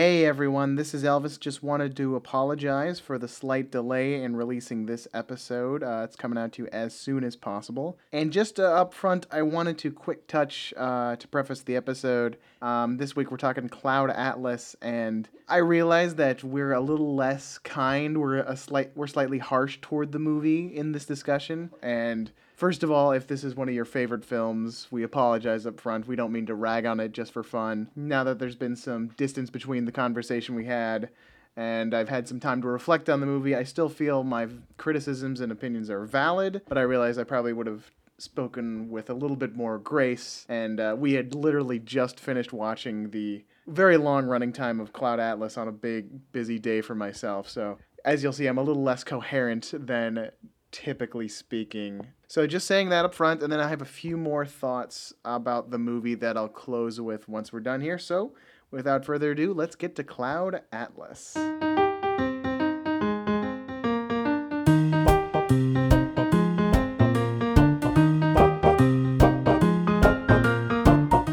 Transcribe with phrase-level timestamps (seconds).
[0.00, 1.38] Hey everyone, this is Elvis.
[1.38, 5.82] Just wanted to apologize for the slight delay in releasing this episode.
[5.82, 7.98] Uh, it's coming out to you as soon as possible.
[8.10, 12.38] And just uh, up front, I wanted to quick touch uh, to preface the episode.
[12.62, 17.58] Um, this week we're talking Cloud Atlas, and I realize that we're a little less
[17.58, 18.22] kind.
[18.22, 22.90] We're a slight, we're slightly harsh toward the movie in this discussion, and First of
[22.90, 26.06] all, if this is one of your favorite films, we apologize up front.
[26.06, 27.88] We don't mean to rag on it just for fun.
[27.96, 31.08] Now that there's been some distance between the conversation we had
[31.56, 35.40] and I've had some time to reflect on the movie, I still feel my criticisms
[35.40, 39.36] and opinions are valid, but I realize I probably would have spoken with a little
[39.36, 40.44] bit more grace.
[40.46, 45.18] And uh, we had literally just finished watching the very long running time of Cloud
[45.18, 47.48] Atlas on a big, busy day for myself.
[47.48, 50.30] So, as you'll see, I'm a little less coherent than
[50.72, 52.06] typically speaking.
[52.30, 55.72] So just saying that up front, and then I have a few more thoughts about
[55.72, 57.98] the movie that I'll close with once we're done here.
[57.98, 58.34] So
[58.70, 61.34] without further ado, let's get to Cloud Atlas.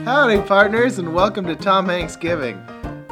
[0.04, 2.60] Howdy, partners, and welcome to Tom Hanks Giving,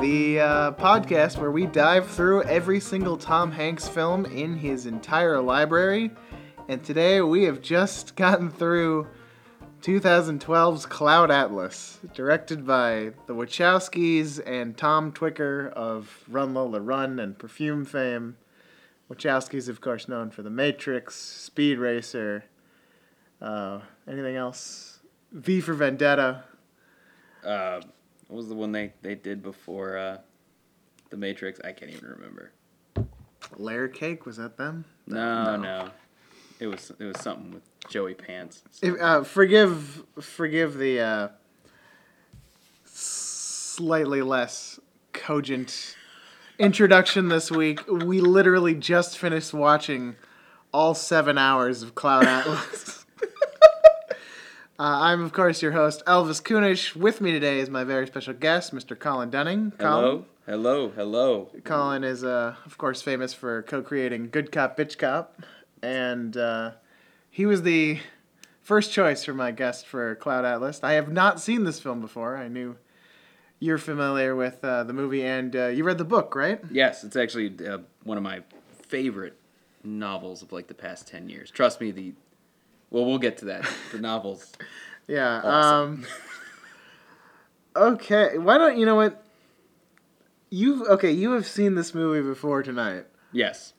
[0.01, 5.39] the uh, podcast where we dive through every single Tom Hanks film in his entire
[5.39, 6.09] library.
[6.67, 9.07] And today we have just gotten through
[9.83, 17.37] 2012's Cloud Atlas, directed by the Wachowskis and Tom Tykwer of Run Lola Run and
[17.37, 18.37] Perfume fame.
[19.11, 22.45] Wachowskis, of course, known for The Matrix, Speed Racer,
[23.39, 25.01] uh, anything else?
[25.33, 26.45] V for Vendetta.
[27.43, 27.79] Uh,
[28.27, 30.17] what was the one they, they did before uh,
[31.11, 31.59] The Matrix?
[31.63, 32.53] I can't even remember.
[33.55, 34.85] Layer Cake, was that them?
[35.05, 35.61] No, no.
[35.61, 35.91] no.
[36.59, 38.63] It was it was something with Joey Pants.
[38.81, 41.27] If, uh, forgive forgive the uh,
[42.85, 44.79] slightly less
[45.13, 45.95] cogent
[46.57, 47.81] introduction this week.
[47.87, 50.15] We literally just finished watching
[50.73, 53.01] all seven hours of Cloud Atlas.
[54.77, 56.97] Uh, I'm, of course, your host, Elvis Kunish.
[56.97, 58.99] With me today is my very special guest, Mr.
[58.99, 59.71] Colin Dunning.
[59.77, 60.25] Colin.
[60.45, 61.49] Hello, hello, hello.
[61.63, 65.41] Colin is, uh, of course, famous for co creating Good Cop, Bitch Cop.
[65.85, 66.71] And uh,
[67.29, 67.99] he was the
[68.63, 70.79] first choice for my guest for Cloud Atlas.
[70.81, 72.37] I have not seen this film before.
[72.37, 72.77] I knew
[73.59, 76.59] you're familiar with uh, the movie and uh, you read the book, right?
[76.71, 78.41] Yes, it's actually uh, one of my
[78.87, 79.37] favorite
[79.83, 81.51] novels of like the past 10 years.
[81.51, 82.13] Trust me, the
[82.89, 83.69] well, we'll get to that.
[83.91, 84.53] The novels.
[85.07, 85.41] yeah.
[85.43, 86.05] Awesome.
[87.75, 88.39] Um, okay.
[88.39, 89.23] Why don't you know what?
[90.49, 91.11] You've okay.
[91.11, 93.05] You have seen this movie before tonight.
[93.31, 93.73] Yes.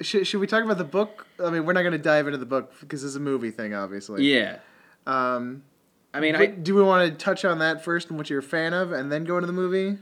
[0.00, 1.26] Should, should we talk about the book?
[1.42, 3.74] I mean, we're not going to dive into the book because it's a movie thing,
[3.74, 4.24] obviously.
[4.24, 4.58] Yeah.
[5.06, 5.62] Um,
[6.12, 8.42] I mean, I, do we want to touch on that first and what you're a
[8.42, 9.98] fan of, and then go into the movie?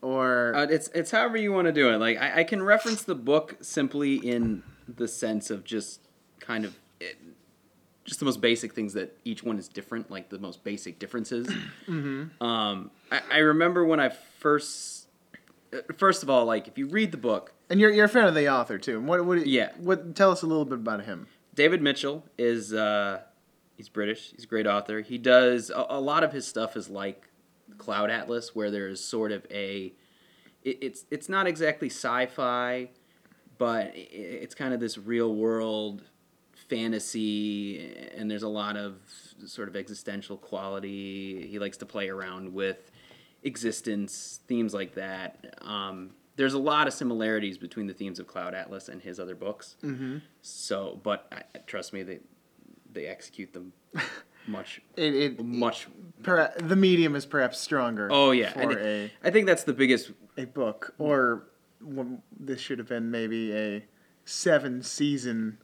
[0.00, 1.96] Or uh, it's it's however you want to do it.
[1.98, 6.00] Like I, I can reference the book simply in the sense of just
[6.38, 7.18] kind of it,
[8.04, 11.46] just the most basic things that each one is different, like the most basic differences.
[11.86, 12.42] mm-hmm.
[12.42, 15.08] Um, I, I remember when I first,
[15.72, 18.26] uh, first of all, like if you read the book, and you're you're a fan
[18.26, 19.00] of the author too.
[19.00, 19.70] What what yeah?
[19.78, 21.26] What tell us a little bit about him?
[21.54, 23.22] David Mitchell is uh,
[23.76, 24.30] he's British.
[24.32, 25.00] He's a great author.
[25.00, 27.28] He does a, a lot of his stuff is like
[27.76, 29.92] Cloud Atlas, where there's sort of a
[30.62, 32.90] it, it's it's not exactly sci-fi,
[33.58, 36.02] but it, it's kind of this real world
[36.68, 38.96] fantasy, and there's a lot of
[39.46, 41.46] sort of existential quality.
[41.48, 42.90] He likes to play around with
[43.42, 45.56] existence, themes like that.
[45.62, 49.34] Um, there's a lot of similarities between the themes of Cloud Atlas and his other
[49.34, 49.74] books.
[49.82, 50.18] Mm-hmm.
[50.40, 52.20] So, but I, trust me, they
[52.90, 53.72] they execute them
[54.46, 55.88] much it, it much.
[56.22, 58.08] Per, the medium is perhaps stronger.
[58.12, 61.48] Oh yeah, I, a, I think that's the biggest a book, or
[62.38, 63.84] this should have been maybe a
[64.24, 65.58] seven season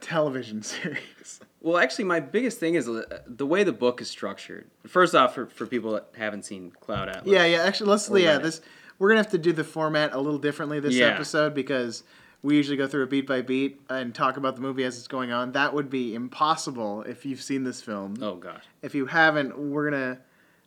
[0.00, 1.38] television series.
[1.60, 4.68] Well, actually, my biggest thing is uh, the way the book is structured.
[4.88, 7.32] First off, for, for people that haven't seen Cloud Atlas.
[7.32, 7.62] Yeah, yeah.
[7.62, 8.60] Actually, let's yeah this.
[9.00, 11.06] We're gonna have to do the format a little differently this Yeah.
[11.06, 12.04] episode because
[12.42, 15.08] we usually go through a beat by beat and talk about the movie as it's
[15.08, 15.52] going on.
[15.52, 18.14] That would be impossible if you've seen this film.
[18.22, 18.62] Oh gosh.
[18.82, 20.18] If you haven't, we're gonna.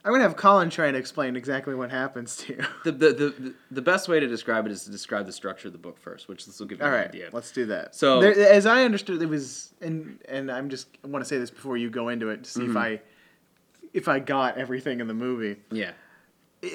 [0.05, 2.63] I'm gonna have Colin try and explain exactly what happens to you.
[2.83, 5.71] The, the, the, the best way to describe it is to describe the structure of
[5.71, 7.29] the book first, which this will give you All an right, idea.
[7.31, 7.95] let's do that.
[7.95, 11.37] So- there, as I understood, it was, and and I'm just I want to say
[11.37, 12.77] this before you go into it to see if Mhm.
[12.77, 13.01] I
[13.93, 15.57] if I got everything in the movie.
[15.71, 15.91] Yeah.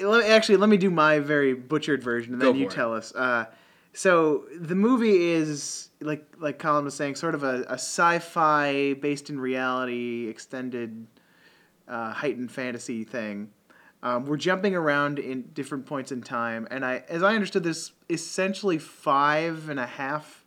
[0.01, 2.71] Let- Actually, let me do my very butchered version, and then you it.
[2.71, 3.13] tell us.
[3.15, 3.45] Uh,
[3.93, 9.29] so the movie is like like Colin was saying, sort of a, a sci-fi based
[9.29, 11.07] in reality, extended,
[11.87, 13.49] uh, heightened fantasy thing.
[14.01, 17.91] Um, we're jumping around in different points in time, and I, as I understood this,
[18.09, 20.45] essentially five and a half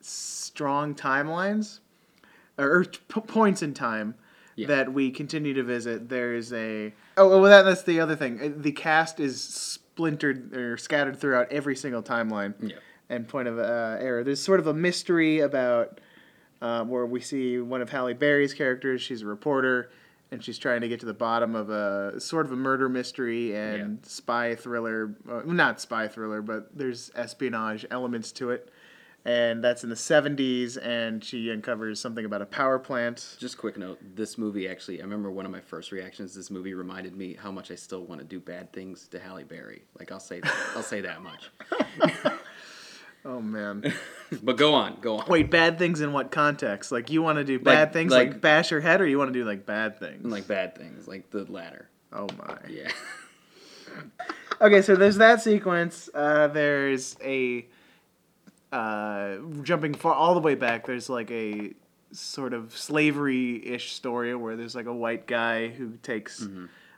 [0.00, 1.80] strong timelines
[2.56, 4.14] or, or p- points in time
[4.56, 4.68] Yeah.
[4.68, 6.08] that we continue to visit.
[6.08, 8.40] There's a oh, well, that, that's the other thing.
[8.42, 12.76] Uh, The cast is splintered or scattered throughout every single timeline Yeah.
[13.10, 14.24] and point of uh, error.
[14.24, 16.00] There's sort of a mystery about
[16.62, 19.02] um, where we see one of Halle Berry's characters.
[19.02, 19.90] She's a reporter,
[20.30, 23.54] and she's trying to get to the bottom of a sort of a murder mystery
[23.54, 25.14] and spy thriller.
[25.30, 28.70] Uh, not spy thriller, but there's espionage elements to it.
[29.28, 33.36] And that's in the 70s, and she uncovers something about a power plant.
[33.40, 36.32] Just quick note: this movie actually, I remember one of my first reactions.
[36.32, 39.42] This movie reminded me how much I still want to do bad things to Halle
[39.42, 39.82] Berry.
[39.98, 41.50] Like I'll say, that, I'll say that much.
[43.28, 43.92] Oh, man.
[44.42, 45.26] But go on, go on.
[45.28, 46.92] Wait, bad things in what context?
[46.92, 49.18] Like, you want to do bad Like- things like, like- bash her head, or you
[49.18, 50.24] want to do like bad things?
[50.24, 51.88] Like bad things, like the latter.
[52.12, 52.56] oh, my.
[52.68, 52.90] Yeah.
[54.60, 56.08] Okay, so there's that sequence.
[56.14, 57.66] Uh, there's a
[58.72, 60.86] uh, jumping far all the way back.
[60.86, 61.72] There's like a
[62.12, 66.46] sort of slavery-ish story where there's like a white guy who takes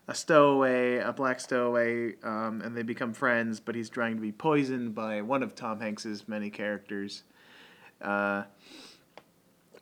[0.06, 3.60] a stowaway, a black stowaway, um, and they become friends.
[3.60, 7.24] But he's trying to be poisoned by one of Tom Hanks's many characters.
[8.00, 8.44] Uh,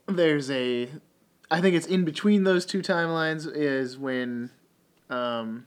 [0.07, 0.89] there's a,
[1.51, 4.51] I think it's in between those two timelines is when.
[5.11, 5.67] Um,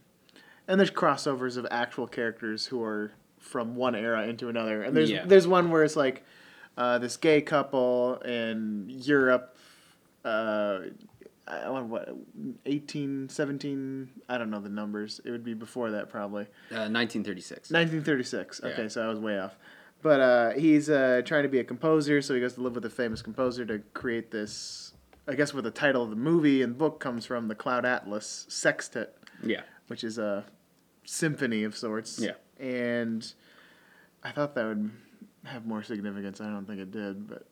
[0.68, 4.84] and there's crossovers of actual characters who are from one era into another.
[4.84, 5.26] And there's Yeah.
[5.26, 6.24] there's one where it's like
[6.78, 9.56] uh, this gay couple in Europe.
[10.24, 10.80] Uh,
[11.48, 12.10] I don't know what
[12.66, 15.20] 18, 17, I don't know the numbers.
[15.26, 16.44] It would be before that probably.
[16.72, 17.72] Uh, 1936.
[17.72, 18.62] 1936.
[18.64, 18.88] Okay, Yeah.
[18.88, 19.58] so I was way off.
[20.02, 22.86] But uh, he's uh, trying to be a composer, so he goes to live with
[22.86, 24.94] a famous composer to create this.
[25.28, 28.46] I guess where the title of the movie and book comes from, the Cloud Atlas
[28.48, 29.62] Sextet Yeah.
[29.88, 30.46] which is a
[31.04, 32.20] symphony of sorts.
[32.20, 32.34] Yeah.
[32.60, 33.32] And
[34.24, 34.92] I thought that would
[35.46, 36.42] have more significance.
[36.42, 37.46] I don't think it did, but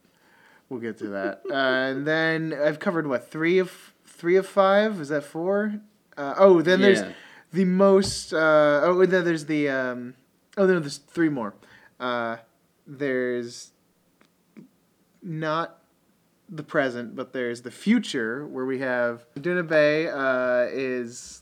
[0.70, 1.42] we'll get to that.
[1.50, 5.00] uh, and then I've covered what three of three of five?
[5.00, 5.80] Is that four?
[6.18, 7.04] Uh, oh, then there's
[7.54, 8.34] the most.
[8.34, 9.70] Uh, oh, then there's the.
[9.70, 10.16] Um,
[10.58, 11.54] oh, no, there's three more.
[12.00, 12.38] Uh,
[12.86, 13.72] there's
[15.22, 15.82] not
[16.50, 21.42] the present, but there's the future where we have Doona Bae uh, is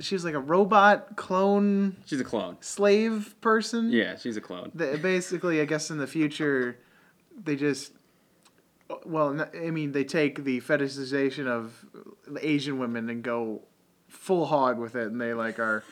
[0.00, 2.56] she's like a robot clone She's a clone.
[2.60, 3.90] slave person.
[3.90, 4.70] Yeah, she's a clone.
[4.74, 6.78] The, basically, I guess in the future,
[7.42, 7.92] they just.
[9.04, 11.84] Well, I mean, they take the fetishization of
[12.40, 13.62] Asian women and go
[14.08, 15.82] full hog with it, and they like are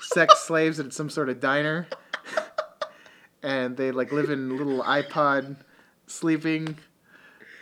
[0.00, 1.86] sex slaves at some sort of diner,
[3.42, 5.56] and they like live in little iPod
[6.06, 6.76] sleeping.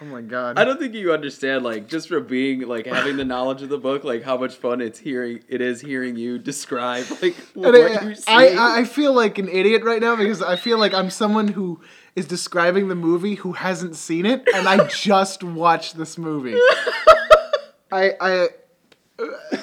[0.00, 0.58] Oh my god!
[0.58, 3.78] I don't think you understand, like, just from being like having the knowledge of the
[3.78, 7.78] book, like how much fun it's hearing it is hearing you describe like what I,
[8.02, 8.80] you're I.
[8.80, 11.80] I feel like an idiot right now because I feel like I'm someone who
[12.14, 16.54] is describing the movie who hasn't seen it, and I just watched this movie.
[17.90, 18.48] I, I,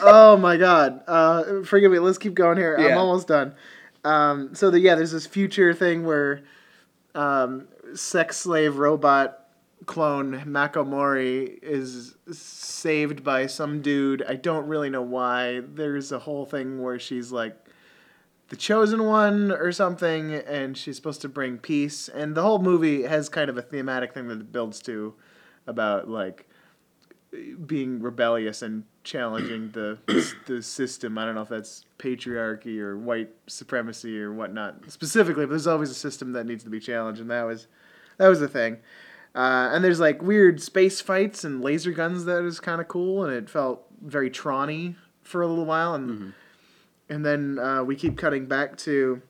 [0.02, 1.02] oh my god!
[1.08, 2.00] Uh, forgive me.
[2.00, 2.76] Let's keep going here.
[2.76, 3.56] I'm almost done.
[4.04, 6.44] Um, so the, yeah, there's this future thing where
[7.16, 9.44] um, sex slave robot
[9.86, 14.24] clone Makomori is saved by some dude.
[14.24, 15.62] I don't really know why.
[15.62, 17.58] There's a whole thing where she's like
[18.50, 22.09] the chosen one or something, and she's supposed to bring peace.
[22.09, 25.16] And the whole movie has kind of a thematic thing that it builds to
[25.68, 26.48] about like
[27.66, 29.98] being rebellious and challenging the
[30.45, 31.18] the system.
[31.18, 35.90] I don't know if that's patriarchy or white supremacy or whatnot specifically, but there's always
[35.90, 37.68] a system that needs to be challenged, and that was
[38.18, 38.78] that was the thing.
[39.35, 43.25] Uh, and there's like weird space fights and laser guns that is kind of cool,
[43.25, 46.33] and it felt very Tron-y for a little while, and
[47.09, 49.21] and then uh, we keep cutting back to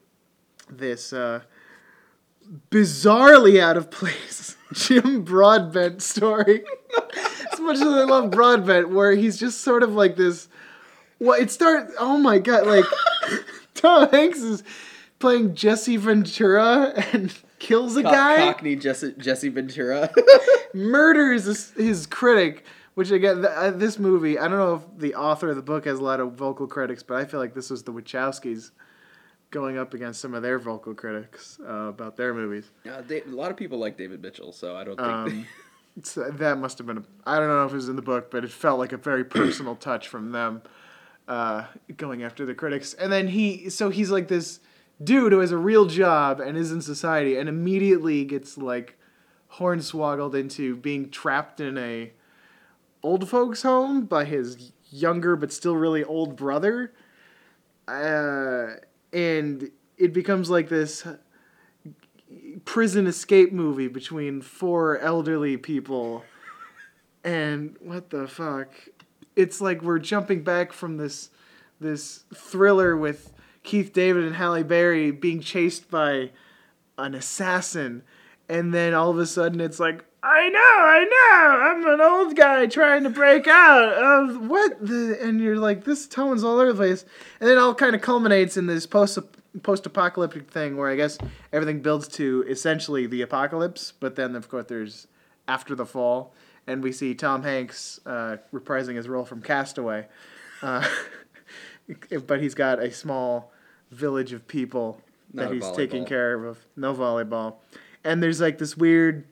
[0.69, 1.41] this uh,
[2.69, 6.63] bizarrely out of place Jim Broadbent story.
[7.51, 10.47] as much as I love Broadbent, where he's just sort of like this.
[11.19, 11.93] Well, it starts.
[11.99, 12.67] Oh my god!
[12.67, 12.85] Like
[13.73, 14.63] Tom Hanks is
[15.17, 20.09] playing Jesse Ventura and kills a Co- guy Cockney Jesse, Jesse Ventura.
[20.73, 22.65] murders his, his critic.
[22.93, 25.85] Which again, th- uh, this movie, I don't know if the author of the book
[25.85, 28.71] has a lot of vocal critics, but I feel like this was the Wachowskis
[29.51, 32.71] going up against some of their vocal critics uh, about their movies.
[32.89, 35.09] Uh, they, a lot of people like David Mitchell, so I don't think.
[35.09, 35.47] Um,
[36.03, 37.03] so that must have been a.
[37.25, 39.23] I don't know if it was in the book, but it felt like a very
[39.25, 40.61] personal touch from them,
[41.27, 41.65] uh,
[41.97, 42.93] going after the critics.
[42.93, 44.61] And then he, so he's like this
[45.03, 48.97] dude who has a real job and is in society, and immediately gets like
[49.53, 52.11] hornswoggled into being trapped in a
[53.03, 56.93] old folks home by his younger but still really old brother.
[57.87, 58.67] uh,
[59.13, 61.05] and it becomes like this
[62.65, 66.23] prison escape movie between four elderly people.
[67.23, 68.69] And what the fuck?
[69.35, 71.29] It's like we're jumping back from this
[71.79, 73.33] this thriller with
[73.65, 76.31] Keith David and Halle Berry being chased by
[76.97, 78.03] an assassin,
[78.47, 82.35] and then all of a sudden it's like, I know, I know, I'm an old
[82.35, 86.71] guy trying to break out of what the, and you're like, this tone's all over
[86.71, 87.03] the place,
[87.39, 89.19] and then it all kind of culminates in this post
[89.63, 91.17] post apocalyptic thing where I guess
[91.53, 95.07] everything builds to essentially the apocalypse, but then of course there's
[95.47, 96.33] after the fall,
[96.67, 100.07] and we see Tom Hanks uh, reprising his role from Castaway.
[100.61, 100.87] Uh,
[102.27, 103.51] but he's got a small
[103.91, 105.01] village of people
[105.33, 106.57] Not that he's taking care of.
[106.75, 107.55] No volleyball,
[108.03, 109.25] and there's like this weird,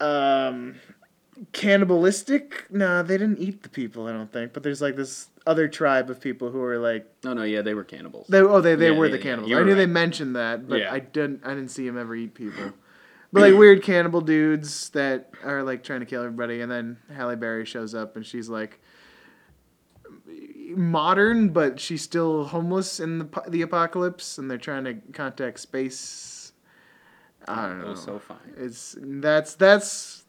[0.00, 0.76] um,
[1.52, 2.66] cannibalistic.
[2.70, 4.06] No, they didn't eat the people.
[4.06, 7.32] I don't think, but there's like this other tribe of people who are like No,
[7.32, 8.26] no, yeah, they were cannibals.
[8.28, 8.38] they.
[8.40, 9.52] Oh, they they Yeah, were yeah, the yeah, cannibals.
[9.52, 9.88] I knew they right.
[9.88, 10.92] mentioned that, but Yeah.
[10.92, 11.42] I didn't.
[11.44, 12.72] I didn't see him ever eat people.
[13.32, 17.36] But like weird cannibal dudes that are like trying to kill everybody, and then Halle
[17.36, 18.80] Berry shows up and she's like
[20.76, 26.52] modern, but she's still homeless in the the apocalypse, and they're trying to contact space.
[27.48, 27.90] I don't oh, know.
[27.90, 28.38] was so fine.
[28.56, 30.24] It's that's that's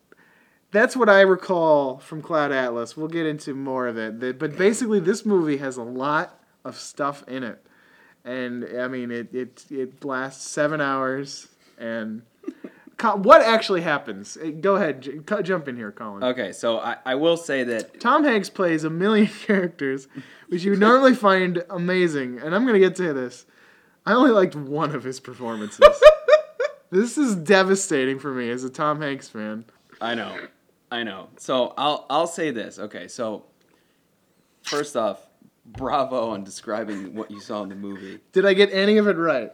[0.72, 2.96] that's what I recall from Cloud Atlas.
[2.96, 7.24] We'll get into more of it, but basically, this movie has a lot of stuff
[7.28, 7.64] in it,
[8.24, 12.24] and I mean, it it it lasts seven hours, and
[13.04, 14.38] what actually happens?
[14.42, 16.24] Eh, Go ahead, j- jump in here, Colin.
[16.24, 20.08] Okay, so I, I will say that Tom Hanks plays a million characters,
[20.50, 23.46] which you normally find amazing, and I'm gonna get to this.
[24.06, 25.80] I only liked one of his performances.
[26.90, 29.66] this is devastating for me as a Tom Hanks fan.
[30.00, 30.48] I know,
[30.92, 31.30] I know.
[31.38, 32.80] So I'll I'll say this.
[32.80, 33.46] Okay, so
[34.64, 35.20] first off,
[35.66, 38.20] bravo on describing what you saw in the movie.
[38.32, 39.52] Did I get any of it right?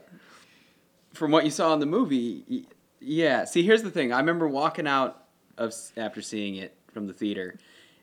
[1.13, 2.67] From what you saw in the movie,
[2.99, 3.45] yeah.
[3.45, 4.11] See, here's the thing.
[4.13, 5.23] I remember walking out
[5.57, 7.57] of after seeing it from the theater,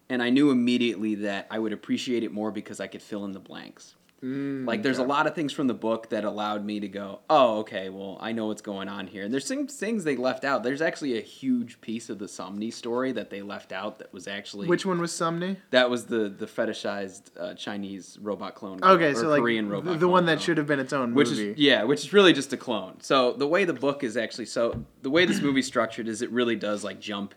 [0.08, 3.32] and I knew immediately that I would appreciate it more because I could fill in
[3.32, 3.94] the blanks.
[4.24, 7.20] Mm, Like there's a lot of things from the book that allowed me to go,
[7.28, 9.22] oh, okay, well, I know what's going on here.
[9.24, 10.62] And there's some things they left out.
[10.62, 14.26] There's actually a huge piece of the Sonmi story that they left out that was
[14.26, 15.58] actually Which one was Sonmi?
[15.70, 18.78] that was the the fetishized uh, Chinese robot clone.
[18.82, 20.42] Okay, so like Korean robot the one that girl.
[20.42, 21.50] should have been its own which movie.
[21.50, 23.00] is yeah, which is really just a clone.
[23.00, 26.30] So the way the book is actually so the way this movie's structured is it
[26.30, 27.34] really does like jump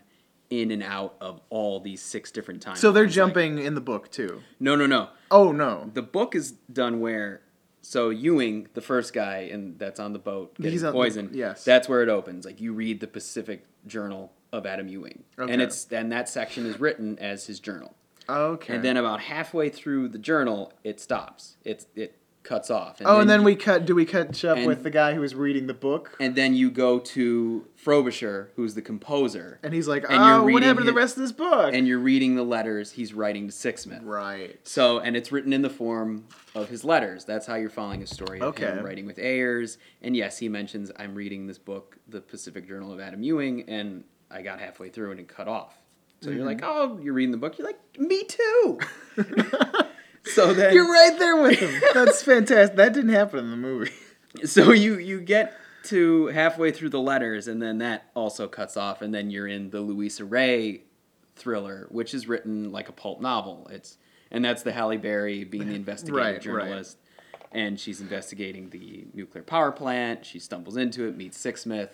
[0.50, 2.80] in and out of all these six different times.
[2.80, 4.42] so they're jumping in the book too.
[4.58, 5.08] no, no, no.
[5.30, 5.90] Oh no.
[5.92, 7.42] The book is done where
[7.82, 11.64] so Ewing, the first guy and that's on the boat getting He's on the- yes.
[11.64, 12.44] That's where it opens.
[12.44, 15.24] Like you read the Pacific Journal of Adam Ewing.
[15.38, 15.52] Okay.
[15.52, 17.94] And it's and that section is written as his journal.
[18.28, 18.74] Okay.
[18.74, 21.56] And then about halfway through the journal, it stops.
[21.64, 22.16] It's it
[22.48, 23.00] cuts off.
[23.04, 23.84] oh, and then you- we cut.
[23.84, 26.16] Do we catch up and- with the guy who was reading the book?
[26.18, 30.44] and then you go to Frobisher, who's the composer, And he's like, And you're "Oh,
[30.52, 33.46] what happened to the rest of this book?" and you're reading the letters he's writing
[33.48, 34.00] to Sixsmith.
[34.02, 34.58] right.
[34.66, 36.24] So, and it's written in the form
[36.54, 37.24] of his letters.
[37.24, 38.66] That's how you're following a story of Okay.
[38.66, 39.76] him writing with Ayrs.
[40.02, 44.04] And yes, he mentions I'm reading this book, The Pacific Journal of Adam Ewing, and
[44.30, 45.74] I got halfway through and it cut off.
[46.20, 46.36] So mm-hmm.
[46.36, 47.58] you're like, oh, you're reading the book.
[47.58, 48.78] You're like, me too.
[50.34, 51.82] so then You're right there with him.
[51.94, 52.76] That's fantastic.
[52.76, 53.92] That didn't happen in the movie.
[54.44, 55.54] so you you get
[55.84, 59.70] to halfway through the letters and then that also cuts off and then you're in
[59.70, 60.82] the Louisa Ray
[61.36, 63.96] thriller which is written like a pulp novel it's
[64.30, 66.42] and that's the Halle Berry being the investigative Right, right.
[66.42, 66.98] journalist
[67.52, 71.90] and she's investigating the nuclear power plant she stumbles into it meets Sixsmith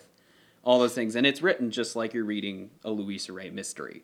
[0.63, 4.03] all those things and it's written just like you're reading a Louisa Ray mystery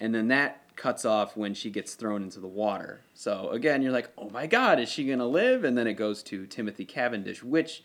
[0.00, 3.00] and then that cuts off when she gets thrown into the water.
[3.14, 5.62] So again, you're like, oh my god, is she gonna live?
[5.64, 7.84] And then it goes to Timothy Cavendish, which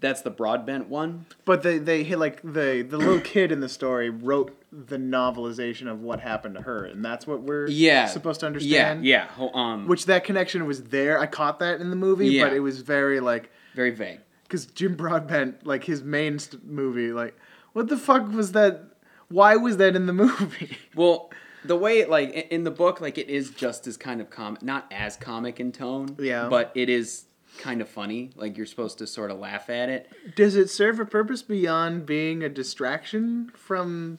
[0.00, 1.26] that's the Broadbent one.
[1.44, 5.86] But they they hit like the the little kid in the story wrote the novelization
[5.88, 9.04] of what happened to her, and that's what we're Yeah, supposed to understand.
[9.04, 9.26] yeah.
[9.26, 11.18] Ho- Um, Which that connection was there.
[11.20, 12.44] I caught that in the movie, Yeah.
[12.44, 14.20] but it was very like very vague.
[14.44, 17.38] because Jim Broadbent, like his main st- movie, like
[17.74, 18.84] what the fuck was that?
[19.32, 20.76] Why was that in the movie?
[20.94, 21.30] Well,
[21.64, 24.62] the way it, like in the book, like it is just as kind of comic,
[24.62, 26.16] not as comic in tone.
[26.18, 26.48] Yeah.
[26.48, 27.24] But it is
[27.58, 28.30] kind of funny.
[28.36, 30.10] Like you're supposed to sort of laugh at it.
[30.36, 34.18] Does it serve a purpose beyond being a distraction from?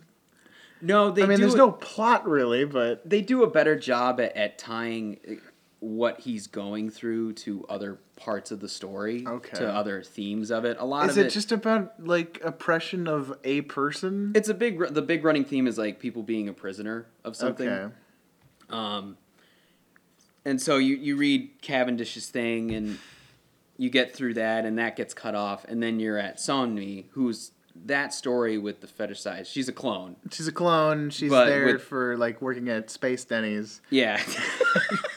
[0.82, 4.20] No, they I mean, there's it- no plot really, but they do a better job
[4.20, 5.34] at, at tying uh,
[5.80, 9.58] what he's going through to other parts of the story Okay.
[9.58, 13.38] to other themes of it a lot is of it just about like oppression of
[13.44, 14.32] a person?
[14.34, 17.68] it's a big the big running theme is like people being a prisoner of something
[17.68, 17.94] Okay.
[18.70, 19.18] um
[20.46, 22.98] and so you you read Cavendish's thing and
[23.78, 27.52] you get through that and that gets cut off and then you're at Sonmi who's
[27.86, 29.48] that story with the fetish size.
[29.50, 30.16] She's a clone.
[30.32, 31.10] She's a clone.
[31.10, 33.82] She's there with- for like working at Space Denny's.
[33.90, 34.22] Yeah.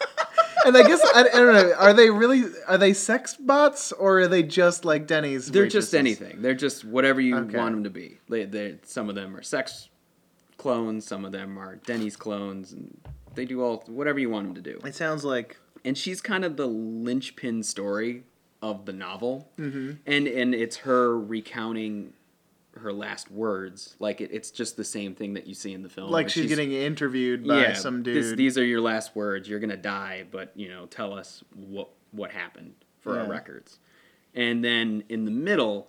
[0.67, 1.73] And I guess I, I don't know.
[1.75, 2.45] Are they really?
[2.67, 5.51] Are they sex bots or are they just like Denny's?
[5.51, 6.43] They're just anything.
[6.43, 7.57] They're just whatever you Okay.
[7.57, 8.19] want them to be.
[8.29, 9.89] They, they, some of them are sex
[10.59, 11.07] clones.
[11.07, 12.99] Some of them are Denny's clones, and
[13.35, 14.81] they do all whatever you want them to do.
[14.85, 18.25] It sounds like And she's kind of the linchpin story
[18.63, 19.93] of the novel, mm-hmm.
[20.07, 22.13] and and it's her recounting
[22.79, 23.97] her last words.
[23.99, 26.11] Like it, it's just the same thing that you see in the film.
[26.11, 28.17] like where she's, getting interviewed by some dude.
[28.17, 29.49] this- these are your last words.
[29.49, 33.79] You're gonna die, but you know, tell us what what happened for our records.
[34.35, 35.89] And then in the middle,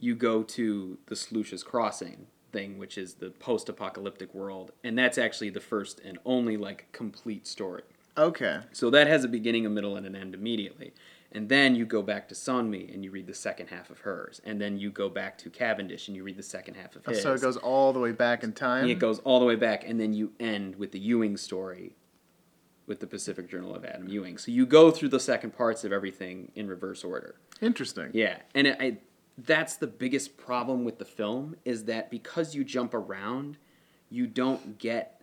[0.00, 5.50] you go to the Sloosha's Crossing thing, which is the post-apocalyptic world, and that's actually
[5.50, 7.82] the first and only like complete story.
[8.16, 8.60] okay.
[8.72, 10.92] So that has a beginning, a middle, and an end immediately.
[11.34, 14.40] And then you go back to Sonmi and you read the second half of hers.
[14.44, 17.22] And then you go back to Cavendish and you read the second half of his.
[17.22, 18.88] So it goes all the way back in time.
[18.88, 21.96] It goes all the way back, and then you end with the Ewing story
[22.86, 24.38] with the Pacific Journal of Adam Ewing.
[24.38, 27.34] So you go through the second parts of everything in reverse order.
[27.60, 28.10] Interesting.
[28.12, 28.98] Yeah, and it, I,
[29.38, 33.56] that's the biggest problem with the film is that because you jump around,
[34.10, 35.22] you don't get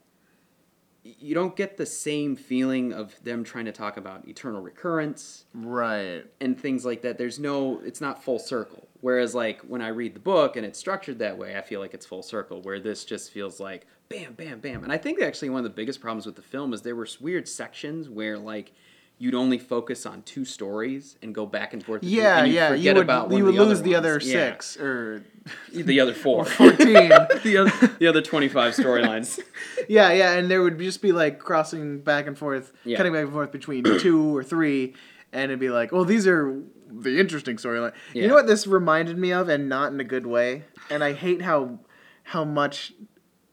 [1.03, 6.24] you don't get the same feeling of them trying to talk about eternal recurrence Right.
[6.39, 7.17] and things like that.
[7.17, 8.88] There's no, it's not full circle.
[9.01, 11.96] Whereas, like, when I read the book and it's structured that way, I feel like
[11.96, 12.62] it's full circle.
[12.62, 14.84] Where this just feels like bam, bam, bam.
[14.84, 17.08] And I think actually one of the biggest problems with the film is there were
[17.20, 18.74] weird sections where, like,
[19.22, 22.04] you'd only focus on two stories and go back and forth.
[22.04, 22.70] Yeah, and you'd yeah.
[22.70, 24.28] forget You would about you would the lose other the other ones.
[24.28, 24.50] Yeah.
[24.51, 25.24] six or
[25.74, 27.10] the other four, or fourteen.
[27.44, 29.40] the other, the other twenty-five storylines.
[29.88, 32.98] yeah, yeah, and there would just be like crossing back and forth, Yeah.
[32.98, 34.96] cutting back and forth between two or three,
[35.32, 36.60] and it'd be like, well, these are
[36.90, 37.94] the interesting storyline.
[38.13, 40.63] You know what this reminded me of, and not in a good way.
[40.90, 41.78] And I hate how
[42.24, 42.94] how much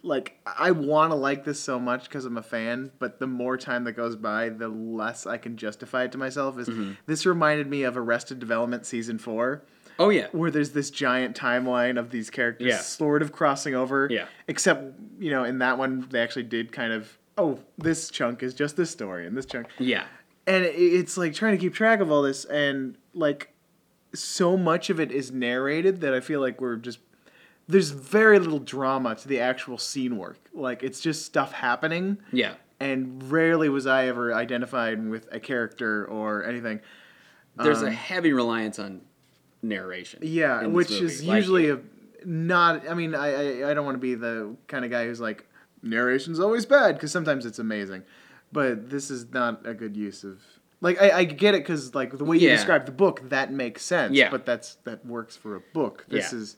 [0.02, 3.56] like I want to like this so much because I'm a fan, but the more
[3.56, 6.58] time that goes by, the less I can justify it to myself.
[6.58, 6.92] Is Mm-hmm.
[7.06, 9.64] this reminded me of Arrested Development season four?
[9.98, 12.78] Oh yeah, where there's this giant timeline of these characters Yeah.
[12.78, 14.06] sort of crossing over.
[14.08, 14.26] Yeah.
[14.46, 18.54] Except, you know, in that one they actually did kind of oh, this chunk is
[18.54, 19.66] just this story and this chunk.
[19.78, 20.04] yeah,
[20.46, 23.52] And it's like trying to keep track of all this and like
[24.14, 26.98] so much of it is narrated that I feel like we're just
[27.68, 30.38] there's very little drama to the actual scene work.
[30.54, 32.54] Like it's just stuff happening yeah.
[32.80, 36.80] and rarely was I ever identified with a character or anything.
[37.56, 39.02] There's a Um, heavy reliance on
[39.62, 40.20] narration.
[40.22, 41.04] Yeah, which movie.
[41.04, 41.80] is Like, usually a
[42.24, 42.88] not.
[42.88, 43.28] I mean, I
[43.62, 45.46] I, I don't want to be the kind of guy who's like
[45.82, 48.02] narration's always bad because sometimes it's amazing,
[48.52, 50.40] but this is not a good use of.
[50.80, 52.54] Like I, I get it because like the way you Yeah.
[52.56, 54.14] describe the book that makes sense.
[54.14, 54.30] Yeah.
[54.30, 56.06] But that's that works for a book.
[56.08, 56.38] This Yeah.
[56.38, 56.56] is.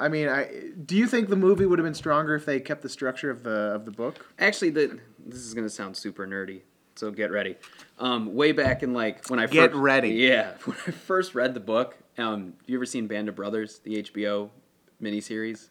[0.00, 0.48] I mean, I
[0.84, 3.42] do you think the movie would have been stronger if they kept the structure of
[3.42, 4.26] the of the book?
[4.38, 6.60] Actually, the this is gonna sound super nerdy,
[6.94, 7.56] so get ready.
[7.98, 10.10] Um, way back in like when I Get first, ready.
[10.10, 11.96] Yeah, when I first read the book.
[12.16, 14.50] Um, you ever seen Band of Brothers, the HBO
[15.02, 15.68] miniseries?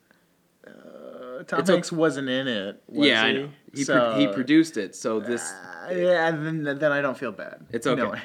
[0.66, 2.82] Uh, Tom It's a- Hanks wasn't in it.
[2.88, 3.30] Was yeah, he?
[3.30, 3.50] I know.
[3.74, 7.32] He, So, pro- he produced it, so this uh, yeah, then then I don't feel
[7.32, 7.66] bad.
[7.72, 8.02] it's You okay.
[8.02, 8.16] know,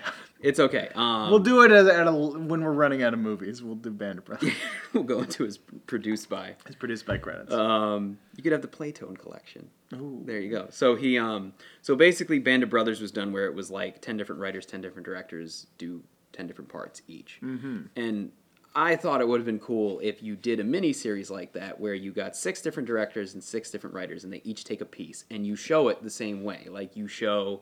[0.43, 0.91] it's okay.
[0.95, 3.63] Um, We'll do it at, at a, when we're running out of movies.
[3.63, 4.53] We'll do Band of Brothers.
[4.93, 6.57] we'll go into his produced by.
[6.67, 7.53] it's produced by credits.
[7.53, 9.71] Um, you could have the Playtone collection.
[9.95, 10.23] Ooh.
[10.25, 10.69] There you go.
[10.71, 14.17] So he um so basically Band of Brothers was done where it was like 10
[14.17, 16.03] different writers, 10 different directors do
[16.33, 17.39] 10 different parts each.
[17.43, 17.83] Mm-hmm.
[17.97, 18.33] And
[18.75, 21.79] I thought it would have been cool if you did a mini series like that
[21.79, 24.87] where you got six different directors and six different writers and they each take a
[24.87, 26.69] piece and you show it the same way.
[26.71, 27.61] Like you show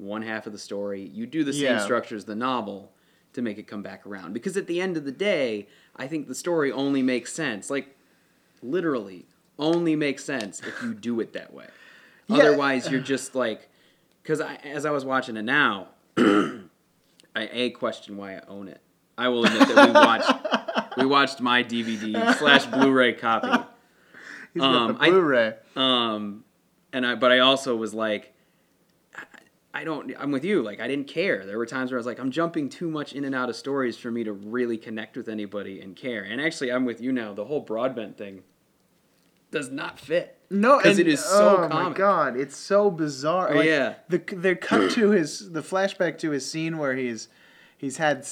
[0.00, 1.78] one half of the story, you do the same Yeah.
[1.78, 2.92] structure as the novel
[3.32, 4.32] to make it come back around.
[4.32, 7.70] Because at the end of the day, I think the story only makes sense.
[7.70, 7.96] Like
[8.62, 9.26] literally
[9.58, 11.66] only makes sense if you do it that way.
[12.26, 12.36] Yeah.
[12.38, 13.68] Otherwise, you're just like,
[14.22, 16.60] because I, as I was watching it now, I
[17.34, 18.80] a question why I own it.
[19.18, 23.48] I will admit that we watched we watched my DVD slash Blu-ray copy.
[24.54, 25.54] He's got um, the Blu-ray.
[25.76, 26.44] Um,
[26.92, 28.32] and I, but I also was like,
[29.72, 30.12] I, don't.
[30.18, 30.62] I'm with you.
[30.62, 31.46] Like I didn't care.
[31.46, 33.56] There were times where I was like, I'm jumping too much in and out of
[33.56, 36.22] stories for me to really connect with anybody and care.
[36.24, 37.32] And actually, I'm with you now.
[37.34, 38.42] The whole Broadbent thing
[39.52, 40.36] does not fit.
[40.50, 43.50] no, 'cause and- it is so Oh my god, it's so bizarre.
[43.52, 43.94] Oh, Like, yeah.
[44.08, 47.28] the they're cut to his the flashback to his scene where he's
[47.78, 48.26] he's had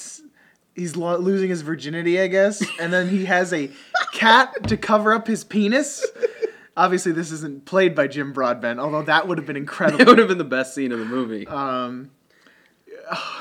[0.75, 3.71] he's lo- losing his virginity, I guess, and then he has a
[4.13, 6.05] cat to cover up his penis.
[6.79, 10.01] Obviously, this isn't played by Jim Broadbent, although that would have been incredible.
[10.01, 11.47] It would have been the best scene of the movie.
[11.49, 12.11] um,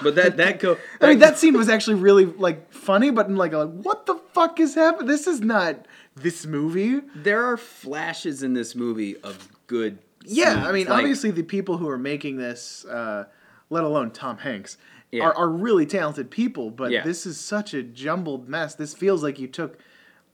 [0.01, 0.77] but that that go.
[1.01, 4.15] I mean, that scene was actually really like funny, but in like, a, what the
[4.33, 5.07] fuck is happening?
[5.07, 7.01] This is not this movie.
[7.15, 9.99] there are flashes in this movie of good.
[10.25, 10.65] Yeah, scenes.
[10.67, 13.25] I mean, Like, obviously, the people who are making this, uh,
[13.69, 14.77] let alone Tom Hanks,
[15.11, 15.25] Yeah.
[15.25, 16.69] are, are really talented people.
[16.71, 17.03] But Yeah.
[17.03, 18.73] this is such a jumbled mess.
[18.75, 19.77] This feels like you took,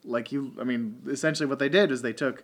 [0.03, 2.43] like you, I mean, essentially what they did is they took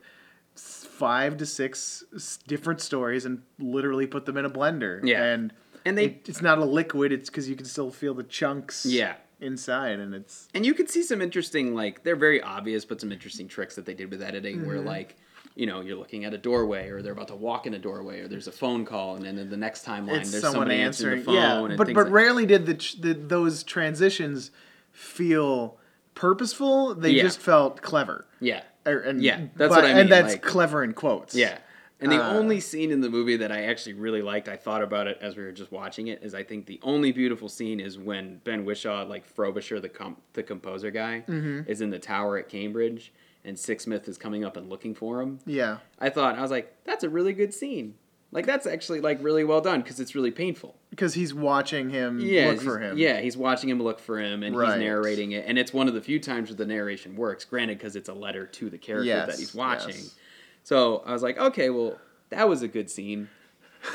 [0.60, 2.04] five to six
[2.48, 5.00] different stories and literally put them in a blender.
[5.04, 5.24] Yeah.
[5.24, 5.54] and
[5.86, 7.12] And they- it- it's not a liquid.
[7.12, 8.86] It's because you can still feel the chunks.
[8.86, 9.15] Yeah.
[9.41, 13.10] inside, and it's and you can see some interesting like they're very obvious but some
[13.10, 14.67] interesting tricks that they did with editing Mm-hmm.
[14.67, 15.15] where like
[15.56, 18.19] you know you're looking at a doorway or they're about to walk in a doorway
[18.19, 20.82] or there's a phone call and then in the next timeline it's there's someone somebody
[20.82, 21.19] answering.
[21.19, 24.52] answering the phone yeah, but but like- rarely did the, ch- the those transitions
[24.91, 25.78] feel
[26.15, 26.93] purposeful.
[26.95, 27.24] They Yeah.
[27.24, 28.26] just felt clever.
[28.41, 31.36] yeah Er, and, Yeah, that's but- what I mean, And that's like- clever in quotes.
[31.36, 31.58] yeah
[32.02, 34.82] and the Uh, only scene in the movie that I actually really liked, I thought
[34.82, 37.82] about it as we were just watching it, is I think the only beautiful scene
[37.82, 41.69] is when Ben Whishaw, like Frobisher, the comp- the composer guy, Mm-hmm.
[41.69, 43.12] is in the tower at Cambridge,
[43.43, 45.39] and Sixsmith is coming up and looking for him.
[45.45, 45.80] Yeah.
[45.99, 47.95] I thought I was like, that's a really good scene.
[48.32, 50.76] Like that's actually like really well done because it's really painful.
[50.92, 52.98] Because he's watching him Yeah, look for him.
[52.98, 54.74] Yeah, he's watching him look for him, and Right.
[54.74, 57.44] he's narrating it, and it's one of the few times where the narration works.
[57.46, 59.96] Granted, because it's a letter to the character Yes, that he's watching.
[59.96, 60.15] yes.
[60.63, 61.98] So I was like, okay, well,
[62.30, 63.30] that was a good scene.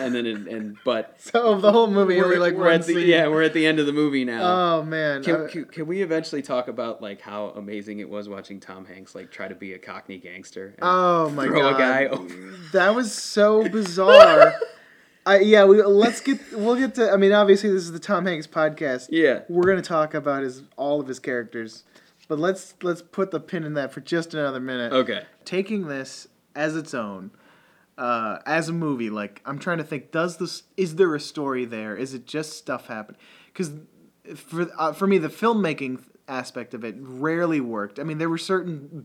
[0.00, 2.86] And then, and, and but So the whole movie, we're, only like we're one at
[2.86, 3.06] the scene.
[3.06, 4.78] yeah, we're at the end of the movie now.
[4.78, 5.22] Oh man.
[5.22, 8.86] Can, Uh, can, can we eventually talk about like how amazing it was watching Tom
[8.86, 10.74] Hanks like try to be a Cockney gangster?
[10.80, 11.74] oh my throw god.
[11.74, 12.34] a guy over.
[12.72, 14.54] That was so bizarre.
[15.26, 17.10] I, yeah, we let's get we'll get to.
[17.10, 19.08] I mean, obviously this is the Tom Hanks podcast.
[19.10, 19.40] Yeah.
[19.48, 21.84] we're gonna talk about his all of his characters,
[22.28, 24.92] but let's let's put the pin in that for just another minute.
[24.92, 25.22] Okay.
[25.46, 27.30] Taking this as its own,
[27.98, 31.64] uh, as a movie, like I'm trying to think, does this is there a story
[31.64, 31.96] there?
[31.96, 33.20] Is it just stuff happening?
[33.46, 33.72] Because
[34.36, 37.98] for uh, for me, the filmmaking aspect of it rarely worked.
[37.98, 39.04] I mean, there were certain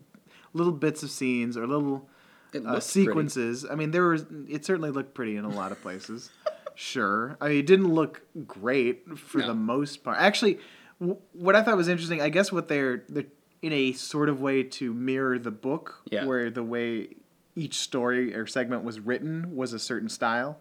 [0.54, 2.10] little bits of scenes or little
[2.56, 2.82] uh, looked pretty.
[2.82, 3.66] sequences.
[3.70, 6.30] I mean, there was it certainly looked pretty in a lot of places.
[6.76, 9.48] sure, I mean, it didn't look great for No.
[9.48, 10.18] the most part.
[10.18, 10.60] Actually,
[11.00, 13.26] w- what I thought was interesting, I guess, what they're they're
[13.62, 16.26] in a sort of way to mirror the book, Yeah.
[16.26, 17.18] where the way
[17.60, 20.60] each story or segment was written was a certain style.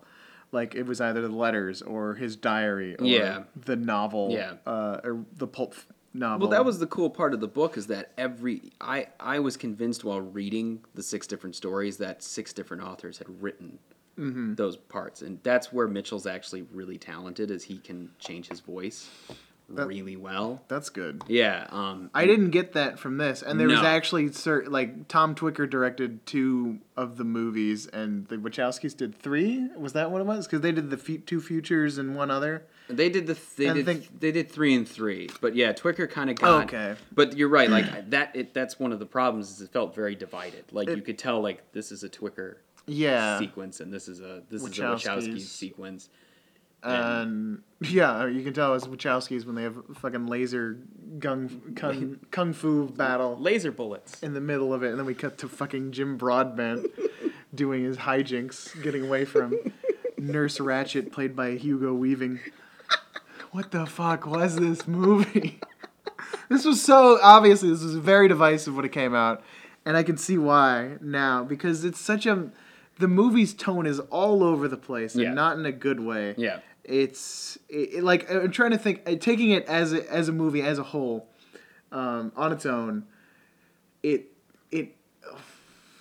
[0.51, 3.45] Like it was either the letters or his diary or Yeah.
[3.55, 4.55] the novel, Yeah.
[4.67, 5.75] uh, or the pulp
[6.15, 6.49] novel.
[6.49, 9.57] Well, that was the cool part of the book is that every I I was
[9.57, 13.79] convinced while reading the six different stories that six different authors had written
[14.19, 14.55] Mm-hmm.
[14.55, 19.09] those parts, and that's where Mitchell's actually really talented, is he can change his voice
[19.69, 20.63] really well.
[20.69, 21.23] that's good.
[21.29, 21.67] Yeah.
[21.71, 22.11] Um.
[22.15, 26.25] I didn't get that from this, and there was actually certain like Tom Tykwer directed
[26.27, 29.69] two of the movies, and the Wachowskis did three.
[29.77, 30.47] Was that what it was?
[30.47, 32.65] Because they did the fe- two futures and one other.
[32.89, 36.11] They did the they And did think- they did three and three, but yeah, Tykwer
[36.11, 36.65] kind of got.
[36.65, 36.95] Okay.
[37.13, 38.35] But you're right, like that.
[38.35, 40.65] It that's one of the problems is it felt very divided.
[40.73, 44.43] Like you could tell, like this is a Tykwer Yeah, sequence, and this is a
[44.49, 46.09] this is a Wachowski sequence.
[46.83, 50.79] And yeah, you can tell it's Wachowskis when they have a fucking laser
[51.19, 54.23] gung kung, kung fu battle Laser bullets.
[54.23, 56.87] in the middle of it, and then we cut to fucking Jim Broadbent
[57.55, 59.55] doing his hijinks, getting away from
[60.17, 62.41] Nurse Ratched, played by Hugo Weaving.
[63.51, 65.59] What the fuck was this movie?
[66.49, 69.43] this was so obviously this was very divisive when it came out,
[69.85, 72.51] and I can see why now because it's such a
[72.99, 75.33] the movie's tone is all over the place and Yeah.
[75.33, 76.35] not in a good way.
[76.37, 76.59] Yeah.
[76.89, 80.33] It's it, it- like I'm trying to think uh, taking it as a, as a
[80.33, 81.29] movie as a whole
[81.93, 83.05] um, on its own.
[84.03, 84.33] It
[84.71, 84.97] it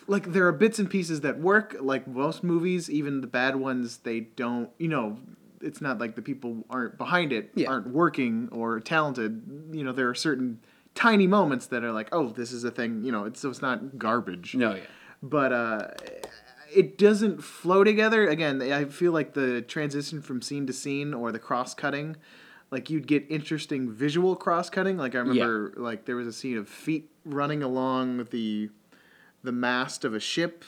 [0.08, 3.98] like there are bits and pieces that work like most movies even the bad ones
[3.98, 5.18] they don't you know
[5.60, 7.68] it's not like the people aren't behind it Yeah.
[7.70, 9.42] aren't working or talented
[9.74, 10.60] you know there are certain
[10.96, 13.62] tiny moments that are like oh this is a thing you know it's so it's
[13.62, 14.84] not garbage No, yeah.
[15.22, 15.88] but uh
[16.78, 21.32] it doesn't flow together again i feel like the transition from scene to scene or
[21.32, 22.16] the cross cutting
[22.70, 26.58] like you'd get interesting visual cross cutting like i remember like there was a scene
[26.58, 28.70] of feet running along the
[29.44, 30.64] the mast of a ship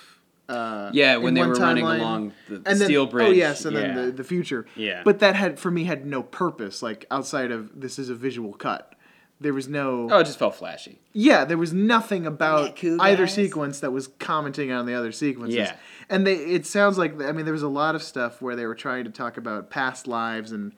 [0.48, 3.28] uh, Yeah, when they were running along the, the and then, steel bridge.
[3.28, 3.82] Oh yes, and yeah.
[3.82, 4.66] then the, the future.
[4.76, 5.04] Yeah.
[5.06, 8.54] But that had for me had no purpose, like outside of this is a visual
[8.54, 8.96] cut.
[9.42, 11.00] There was no Oh, it just felt flashy.
[11.14, 15.56] yeah, there was nothing about cool, either sequence that was commenting on the other sequences.
[15.56, 15.76] Yeah.
[16.10, 18.66] And they it sounds like I mean there was a lot of stuff where they
[18.66, 20.74] were trying to talk about past lives and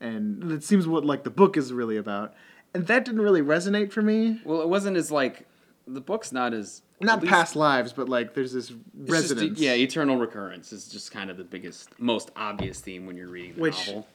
[0.00, 2.34] and it seems what like the book is really about.
[2.74, 4.40] And that didn't really resonate for me.
[4.44, 5.46] Well, it wasn't as like
[5.88, 9.58] the book's not as not least- past lives, but like there's this It's just- resonance.
[9.58, 13.54] yeah, eternal recurrence is just kind of the biggest, most obvious theme when you're reading
[13.54, 14.06] the Which- novel.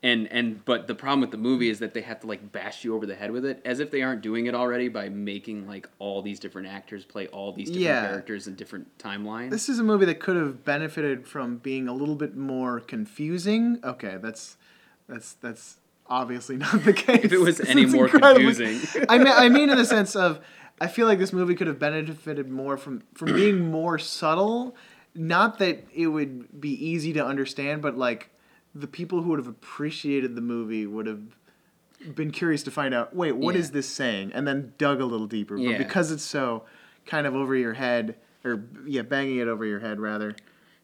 [0.00, 2.84] And and but the problem with the movie is that they have to like bash
[2.84, 5.66] you over the head with it, as if they aren't doing it already by making
[5.66, 8.02] like all these different actors play all these different Yeah.
[8.06, 9.50] characters in different timelines.
[9.50, 13.80] This is a movie that could have benefited from being a little bit more confusing.
[13.82, 14.56] Okay, that's
[15.08, 17.24] that's that's obviously not the case.
[17.24, 20.38] if it was any more incredibly- confusing, I mean, I mean in the sense of,
[20.80, 24.76] I feel like this movie could have benefited more from from being more subtle.
[25.14, 28.30] Not that it would be easy to understand, but like
[28.78, 31.20] the people who would have appreciated the movie would have
[32.14, 33.14] been curious to find out.
[33.14, 33.72] Wait, what is Yeah.
[33.74, 34.32] this saying?
[34.32, 35.56] And then dug a little deeper.
[35.56, 35.78] But Yeah.
[35.78, 36.64] because it's so
[37.06, 40.34] kind of over your head, or yeah, banging it over your head rather.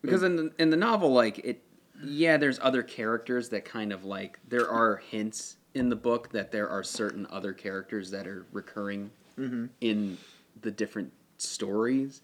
[0.02, 1.62] because in the, in the novel, like it,
[2.02, 6.52] yeah, there's other characters that kind of like there are hints in the book that
[6.52, 9.66] there are certain other characters that are recurring Mm-hmm.
[9.80, 10.18] in
[10.61, 12.22] the different stories.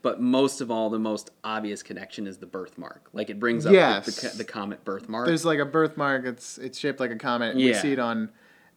[0.00, 3.08] But most of all, the most obvious connection is the birthmark.
[3.12, 4.06] Like it brings up the- Yes.
[4.06, 5.26] the, co- the comet birthmark.
[5.26, 6.24] There's like a birthmark.
[6.24, 7.56] It's it's shaped like a comet.
[7.56, 7.80] We Yeah.
[7.82, 8.30] see it on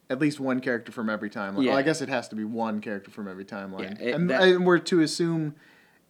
[0.10, 1.68] at least one character from every timeline.
[1.68, 4.00] Well, I guess it has to be one character from every timeline.
[4.00, 5.56] Yeah, it- and, that- and we're to assume,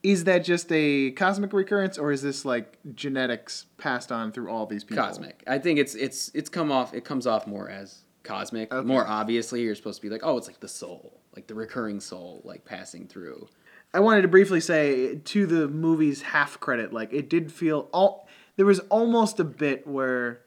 [0.02, 4.66] is that just a cosmic recurrence, or is this like genetics passed on through all
[4.66, 5.04] these people?
[5.04, 5.44] cosmic.
[5.46, 6.94] I think it's it's it's come off.
[6.94, 8.74] It comes off more as cosmic.
[8.74, 8.88] Okay.
[8.88, 12.00] More obviously, you're supposed to be like, oh, it's like the soul, like the recurring
[12.00, 13.48] soul, like passing through.
[13.94, 18.28] I wanted to briefly say to the movie's half credit, like it did feel all.
[18.58, 20.42] There was almost a bit where,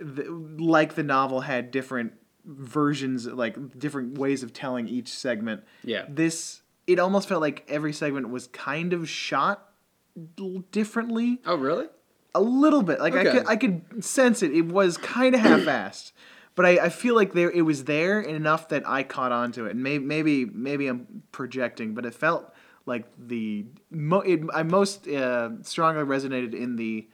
[0.00, 0.24] the,
[0.58, 2.12] like the novel had different
[2.44, 5.62] versions, like different ways of telling each segment.
[5.84, 6.06] Yeah.
[6.08, 9.68] This it almost felt like every segment was kind of shot
[10.70, 11.86] differently Oh, really?
[12.34, 12.98] a little bit.
[13.00, 14.52] Like I could I could sense it.
[14.52, 16.12] It was kind of half-assed,
[16.54, 19.66] but I, I feel like there it was there enough that I caught on to
[19.66, 19.72] it.
[19.72, 22.52] And maybe maybe maybe I'm projecting, but it felt
[22.86, 27.08] like the mo- it, I most uh, strongly resonated in the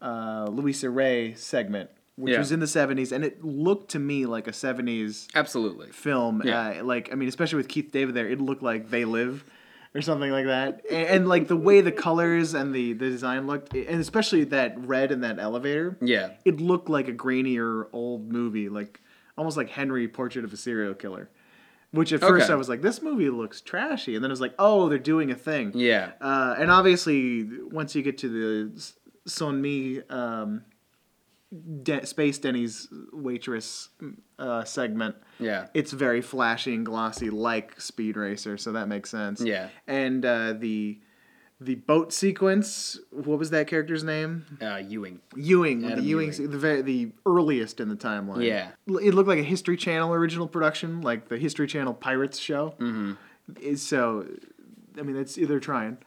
[0.00, 2.38] uh, Louisa Ray segment, which Yeah.
[2.38, 5.90] was in the '70s, and it looked to me like a '70s Absolutely.
[5.90, 6.42] film.
[6.44, 6.80] Yeah.
[6.80, 9.44] Uh, like I mean, especially with Keith David there, it looked like They Live
[9.94, 10.80] or something like that.
[10.90, 14.74] And, and like the way the colors and the, the design looked, and especially that
[14.78, 16.30] red in that elevator, Yeah.
[16.46, 19.00] it looked like a grainier old movie, like
[19.36, 21.28] almost like Henry Portrait of a Serial Killer.
[21.92, 24.54] Which at first I was like, this movie looks trashy, and then it was like,
[24.58, 25.72] oh, they're doing a thing.
[25.74, 26.12] Yeah.
[26.20, 28.92] Uh, and obviously, once you get to the
[29.28, 30.64] Sonmi um,
[31.82, 33.90] De- Space Denny's waitress
[34.38, 35.66] uh, segment, Yeah.
[35.74, 39.42] it's very flashy and glossy like Speed Racer, so that makes sense.
[39.42, 39.68] Yeah.
[39.86, 40.98] And uh, the
[41.64, 44.58] the boat sequence, what was that character's name?
[44.60, 45.20] Uh, Ewing.
[45.36, 46.50] Ewing, the Ewing, Ewing.
[46.50, 48.44] the very, the earliest in the timeline.
[48.44, 48.68] Yeah.
[48.86, 52.74] It looked like a History Channel original production, like the History Channel Pirates show.
[52.78, 53.74] Mm-hmm.
[53.76, 54.26] So,
[54.98, 55.98] I mean, it's either trying.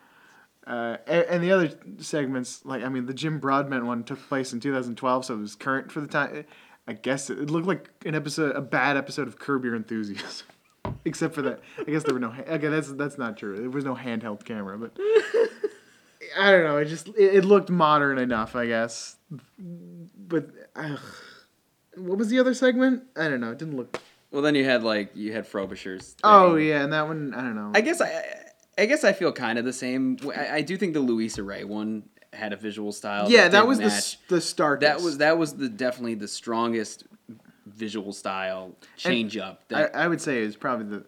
[0.68, 4.60] Uh, and the other segments, like I mean, the Jim Broadbent one took place in
[4.60, 6.46] 2012, so it was current for the time.
[6.88, 10.48] I guess it, it looked like an episode, a bad episode of Curb Your Enthusiasm,
[11.06, 11.60] except for that.
[11.80, 12.30] I guess there were no.
[12.32, 13.58] ha- Okay, that's that's not true.
[13.58, 14.96] There was no handheld camera, but
[16.38, 16.78] I don't know.
[16.78, 19.16] It just it, it looked modern enough, I guess.
[19.60, 21.00] But ugh.
[21.98, 23.04] what was the other segment?
[23.16, 23.52] I don't know.
[23.52, 24.00] It didn't look.
[24.32, 26.16] Well, then you had like you had Frobisher's.
[26.24, 26.68] Oh thing.
[26.68, 27.72] yeah, and that one I don't know.
[27.74, 28.24] I guess I,
[28.78, 30.18] I guess I feel kind of the same.
[30.36, 33.30] I, I do think the Louisa Ray one had a visual style.
[33.32, 33.94] yeah, that did was the match.
[33.94, 34.82] s- the starkest.
[34.82, 37.06] that was that was the definitely the strongest
[37.76, 39.64] visual style change up.
[39.72, 41.06] I, That, I would say is probably the.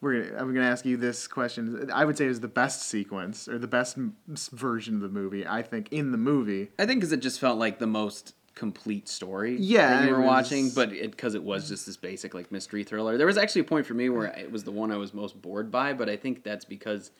[0.00, 1.90] We're gonna, I'm gonna ask you this question.
[1.92, 3.96] I would say it was the best sequence or the best
[4.28, 5.46] version of the movie.
[5.46, 6.68] I think in the movie.
[6.78, 9.56] I think because it just felt like the most complete story.
[9.58, 12.52] Yeah, that you were was- watching, but it because it was just this basic like
[12.52, 13.16] mystery thriller.
[13.16, 15.40] There was actually a point for me where it was the one I was most
[15.40, 17.10] bored by, but I think that's because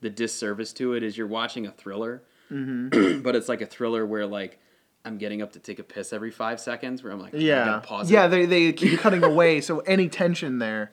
[0.00, 3.20] the disservice to it is you're watching a thriller, Mm-hmm.
[3.22, 4.58] but it's like a thriller where like
[5.04, 7.86] I'm getting up to take a piss every five seconds, where I'm like, Yeah, gotta
[7.86, 8.26] pause yeah.
[8.26, 8.28] it.
[8.28, 10.92] They they keep cutting away, so any tension there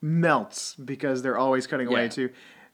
[0.00, 2.08] melts because they're always cutting away Yeah.
[2.08, 2.30] too.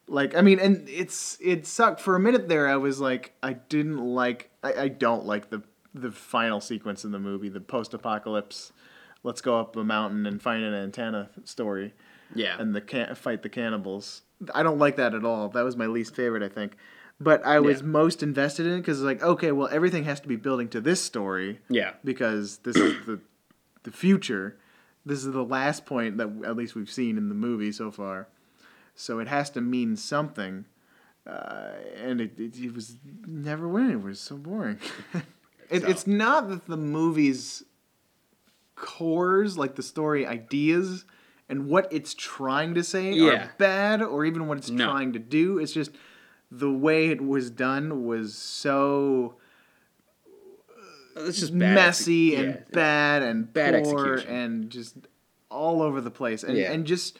[0.07, 2.67] Like I mean, and it's it sucked for a minute there.
[2.67, 5.63] I was like, I didn't like, I, I don't like the
[5.95, 8.71] the final sequence in the movie, the post apocalypse.
[9.23, 11.93] Let's go up a mountain and find an antenna story.
[12.35, 14.21] yeah, and the can- fight the cannibals.
[14.53, 15.49] I don't like that at all.
[15.49, 16.73] That was my least favorite, I think.
[17.19, 17.87] But I was Yeah.
[17.87, 21.01] most invested in it because like, okay, well, everything has to be building to this
[21.01, 23.19] story yeah, because this is the
[23.83, 24.57] the future.
[25.05, 28.27] This is the last point that at least we've seen in the movie so far.
[28.95, 30.65] So it has to mean something.
[31.27, 31.71] Uh,
[32.03, 32.97] and it, it, it was
[33.27, 34.07] never went anywhere.
[34.07, 34.79] It was so boring.
[35.69, 37.63] it, So- It's not that the movie's
[38.75, 41.05] cores, like the story ideas
[41.47, 43.27] and what it's trying to say Yeah.
[43.45, 44.85] are bad or even what it's No.
[44.85, 45.59] trying to do.
[45.59, 45.91] It's just
[46.51, 49.35] the way it was done was so
[51.17, 52.61] It's just messy exec- and yeah.
[52.73, 54.35] bad and Bad poor execution.
[54.37, 54.95] and just
[55.49, 56.71] all over the place and Yeah.
[56.71, 57.17] and just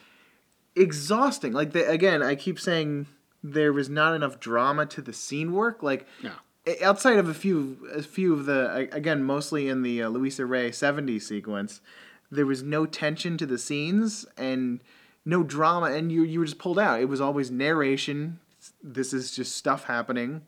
[0.74, 1.52] exhausting.
[1.52, 3.06] Like the, again, I keep saying
[3.42, 5.82] there was not enough drama to the scene work.
[5.82, 6.32] Like No.
[6.82, 10.70] outside of a few a few of the again mostly in the uh, Louisa Ray
[10.72, 11.80] 70 sequence,
[12.30, 14.80] there was no tension to the scenes and
[15.24, 17.00] no drama and you you were just pulled out.
[17.00, 18.40] It was always narration.
[18.86, 20.42] This is just stuff happening.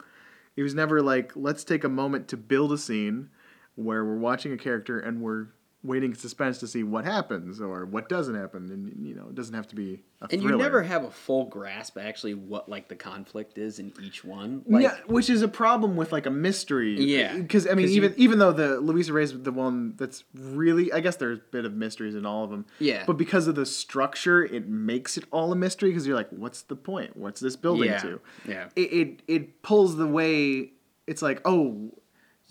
[0.57, 3.31] It was never like let's take a moment to build a scene
[3.75, 5.49] where we're watching a character and we're
[5.85, 9.35] waiting in suspense to see what happens or what doesn't happen and you know it
[9.37, 12.89] doesn't have to be a And you never have a full grasp actually what like
[12.89, 14.63] the conflict is in each one.
[14.67, 17.01] Like, yeah, which is a problem with like a mystery.
[17.01, 20.25] Yeah, because I mean, 'cause you- even even though the Luisa Rey's the one that's
[20.35, 22.67] really, I guess there's a bit of mysteries in all of them.
[22.81, 23.05] Yeah.
[23.07, 25.91] but because of the structure, it makes it all a mystery.
[25.91, 27.17] Because you're like, what's the point?
[27.17, 28.21] What's this building Yeah, to?
[28.49, 28.69] yeah.
[28.75, 30.73] It, it it pulls the way.
[31.07, 31.95] It's like, oh,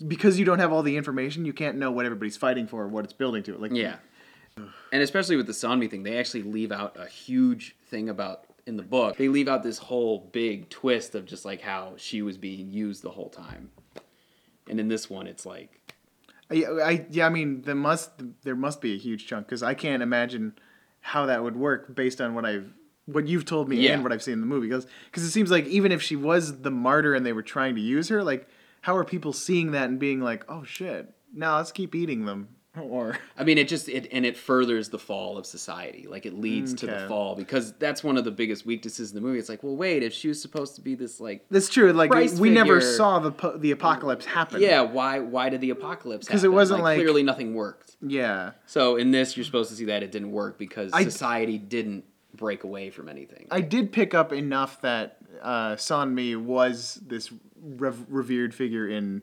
[0.06, 2.88] because you don't have all the information, you can't know what everybody's fighting for, or
[2.88, 3.56] what it's building to.
[3.56, 3.96] Like, Yeah.
[4.92, 8.76] And especially with the Sonmi thing, they actually leave out a huge thing about in
[8.76, 9.16] the book.
[9.16, 13.02] They leave out this whole big twist of just like how she was being used
[13.02, 13.70] the whole time.
[14.68, 15.94] And in this one, it's like,
[16.50, 18.10] I, I yeah, I mean, there must
[18.42, 20.54] there must be a huge chunk because I can't imagine
[21.00, 22.72] how that would work based on what I've
[23.06, 23.92] what you've told me Yeah.
[23.94, 24.66] and what I've seen in the movie.
[24.68, 27.80] Because it seems like even if she was the martyr and they were trying to
[27.80, 28.48] use her, like
[28.82, 32.48] how are people seeing that and being like, oh shit, now let's keep eating them
[32.80, 36.06] or I mean, it just it and it furthers the fall of society.
[36.08, 39.20] Like it leads to the fall because that's one of the biggest weaknesses in the
[39.20, 39.38] movie.
[39.38, 41.92] It's like, well, wait, if she was supposed to be this like, that's true.
[41.92, 44.60] Like we never saw the po- the apocalypse happen.
[44.62, 46.26] yeah, why why did the apocalypse?
[46.26, 47.96] Because it wasn't like- clearly nothing worked.
[48.00, 48.52] yeah.
[48.66, 52.04] So in this, you're supposed to see that it didn't work because I- society didn't
[52.34, 53.48] break away from anything.
[53.50, 59.22] I did pick up enough that uh, Sonmi was this rev- revered figure in,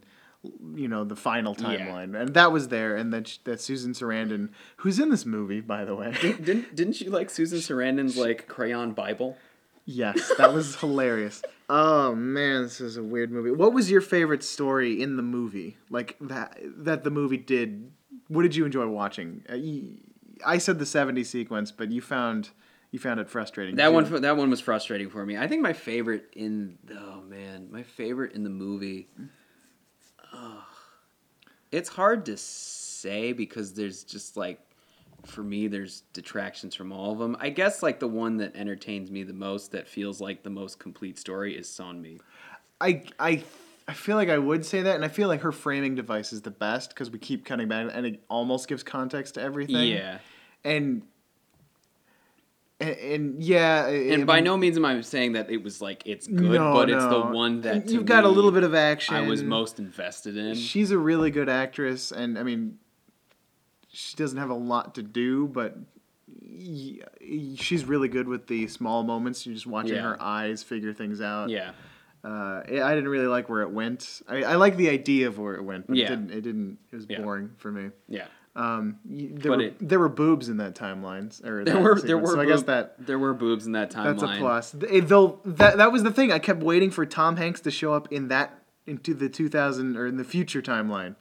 [0.75, 1.67] you know, the final Yeah.
[1.87, 5.61] timeline, and that was there, and that sh- that Susan Sarandon, who's in this movie,
[5.61, 6.13] by the way.
[6.21, 9.37] didn't didn't you like Susan Sarandon's like crayon Bible?
[9.85, 11.41] yes, that was hilarious.
[11.69, 13.51] Oh man, this is a weird movie.
[13.51, 15.77] What was your favorite story in the movie?
[15.89, 17.91] Like that that the movie did.
[18.27, 19.43] What did you enjoy watching?
[19.49, 19.99] Uh, y-
[20.45, 22.49] I said the '70s sequence, but you found
[22.95, 23.75] you found it frustrating.
[23.75, 25.37] That one that one was frustrating for me.
[25.37, 29.09] I think my favorite in oh man, my favorite in the movie.
[30.31, 30.63] Ugh.
[31.73, 34.61] it's hard to say because there's just like
[35.25, 37.35] for me there's detractions from all of them.
[37.37, 40.79] I guess like the one that entertains me the most that feels like the most
[40.79, 42.21] complete story is Sonmi.
[42.79, 43.43] I I
[43.89, 46.43] I feel like I would say that, and I feel like her framing device is
[46.43, 49.89] the best because we keep cutting back, and it almost gives context to everything.
[49.89, 50.19] Yeah.
[50.63, 51.01] and
[52.79, 56.27] and, and yeah, And by no means am I saying that it was like it's
[56.27, 59.15] good, but it's the one that you've got a little bit of action.
[59.15, 60.55] I was most invested in.
[60.55, 62.77] She's a really good actress, and I mean,
[63.87, 65.77] she doesn't have a lot to do, but
[67.55, 69.45] she's really good with the small moments.
[69.45, 70.01] You're just watching Yeah.
[70.01, 71.49] her eyes figure things out.
[71.49, 71.71] yeah.
[72.23, 74.23] Uh, I I didn't really like where it went.
[74.27, 76.05] I, I like the idea of where it went, but Yeah.
[76.05, 76.31] it didn't.
[76.31, 76.77] It didn't.
[76.91, 77.21] It was Yeah.
[77.21, 77.91] boring for me.
[78.07, 78.25] Yeah.
[78.57, 81.99] Um, y- there But were it- there were boobs in that timeline, or There were
[81.99, 84.19] there were So I guess that there were boobs in that timeline.
[84.19, 84.71] that's a plus.
[84.71, 86.31] They, they'll that that was the thing.
[86.31, 90.07] I kept waiting for Tom Hanks to show up in that into the 2000 or
[90.07, 91.15] in the future timeline.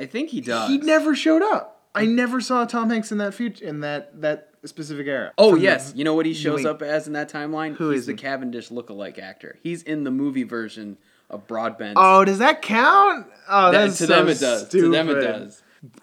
[0.00, 0.70] I think he does.
[0.70, 1.82] He never showed up.
[1.94, 5.32] I never saw Tom Hanks in that future in that that specific era.
[5.36, 6.66] Oh From the- yes, you know what he shows Wait.
[6.66, 7.74] up as in that timeline?
[7.76, 8.18] Who He's is the he?
[8.18, 9.58] Cavendish lookalike actor.
[9.62, 10.96] He's in the movie version
[11.28, 11.98] of Broadbent.
[12.00, 13.26] Oh, does that count?
[13.50, 14.68] Oh, That- that's to so them it does.
[14.70, 15.62] To them it does.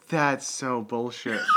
[0.09, 1.41] That's so bullshit.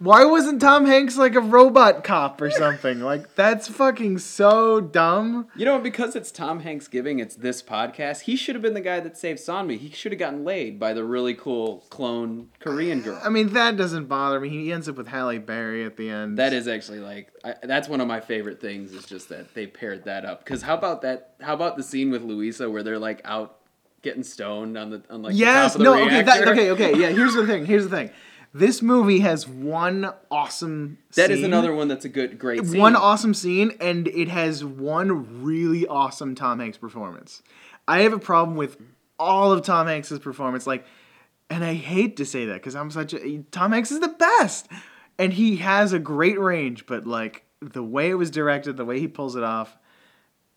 [0.00, 3.00] Why wasn't Tom Hanks like a robot cop or something?
[3.00, 5.48] Like that's fucking so dumb.
[5.54, 8.22] You know, because it's Tom Hanks giving, it's this podcast.
[8.22, 9.76] He should have been the guy that saved Sonmi.
[9.76, 13.20] He should have gotten laid by the really cool clone Korean girl.
[13.22, 14.48] I mean, that doesn't bother me.
[14.48, 16.38] He ends up with Halle Berry at the end.
[16.38, 18.94] That is actually like I, that's one of my favorite things.
[18.94, 20.42] Is just that they paired that up.
[20.42, 21.34] Because how about that?
[21.42, 23.59] How about the scene with Luisa where they're like out
[24.02, 25.74] getting stoned on the on like yes.
[25.74, 26.06] the top of the No.
[26.06, 26.22] Okay.
[26.22, 26.70] That, okay.
[26.70, 26.98] Okay.
[26.98, 27.10] Yeah.
[27.10, 27.66] Here's the thing.
[27.66, 28.10] Here's the thing.
[28.52, 30.98] This movie has one awesome.
[31.14, 32.80] That is scene, another one that's a good great scene.
[32.80, 37.42] One awesome scene, and it has one really awesome Tom Hanks performance.
[37.86, 38.76] I have a problem with
[39.20, 40.84] all of Tom Hanks's performance, like,
[41.48, 44.66] and I hate to say that because I'm such a Tom Hanks is the best,
[45.16, 48.98] and he has a great range, but like the way it was directed, the way
[48.98, 49.76] he pulls it off,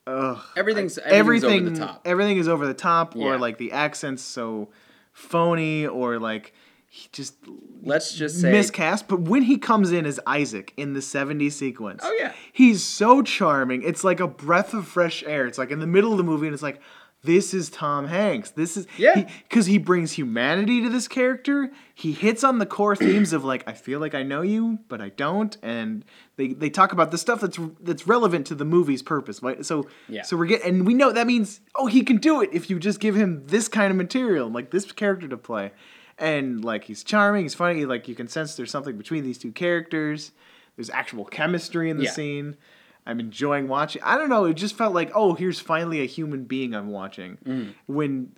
[0.08, 2.01] ugh, Everything's everything's everything over the top.
[2.06, 4.70] everything is over the top, or like the accents so
[5.12, 6.54] phony, or like
[6.88, 7.36] he just
[7.82, 9.08] Let's just say miscast.
[9.08, 12.34] But when he comes in as Isaac in the 70s sequence, Oh, yeah.
[12.51, 13.82] he's so charming.
[13.84, 15.45] It's like a breath of fresh air.
[15.47, 16.80] It's like in the middle of the movie, and it's like,
[17.24, 18.51] this is Tom Hanks.
[18.51, 19.28] This is Yeah.
[19.47, 21.71] because he, brings humanity to this character.
[21.95, 25.01] He hits on the core themes of like, I feel like I know you, but
[25.01, 26.03] I don't, and
[26.36, 29.41] they, they talk about the stuff that's that's relevant to the movie's purpose.
[29.41, 29.65] Right?
[29.65, 30.24] So Yeah.
[30.24, 32.80] so we're getting, and we know that means oh he can do it if you
[32.80, 35.71] just give him this kind of material, like this character to play,
[36.17, 39.51] and like he's charming, he's funny, like you can sense there's something between these two
[39.51, 40.32] characters.
[40.76, 42.11] There's actual chemistry in the Yeah.
[42.11, 42.57] scene.
[43.06, 44.01] I'm enjoying watching.
[44.04, 44.45] I don't know.
[44.45, 47.38] It just felt like, oh, here's finally a human being I'm watching.
[47.45, 47.74] Mm.
[47.86, 48.32] When,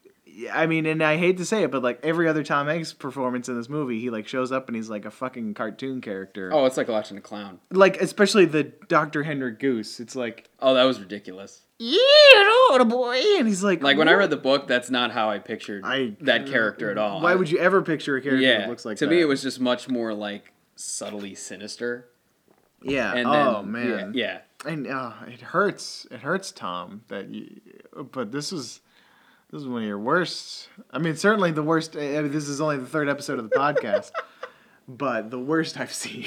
[0.52, 3.48] I mean, and I hate to say it, but like every other Tom Hanks performance
[3.48, 6.50] in this movie, he like shows up and he's like a fucking cartoon character.
[6.52, 7.60] Oh, it's like watching a clown.
[7.72, 9.24] Like especially the Dr.
[9.24, 10.00] Henry Goose.
[10.00, 11.62] It's like, Oh, that was ridiculous.
[11.78, 15.40] yeah, boy, and he's like, Like when I read the book, that's not how I
[15.40, 17.22] pictured I- that character at all.
[17.22, 19.12] Why I- would you ever picture a character Yeah, that looks like to that?
[19.12, 22.10] me it was just much more like subtly sinister.
[22.82, 23.12] yeah.
[23.14, 24.12] And then, oh man.
[24.14, 24.40] yeah, yeah.
[24.66, 26.08] And uh, it hurts.
[26.12, 27.02] It hurts, Tom.
[27.08, 27.62] That you,
[28.12, 28.82] but this was
[29.52, 30.70] this is one of your worst.
[30.92, 31.96] I mean, certainly the worst.
[31.96, 34.12] I mean, this is only the third episode of the podcast,
[34.88, 36.26] but the worst I've seen.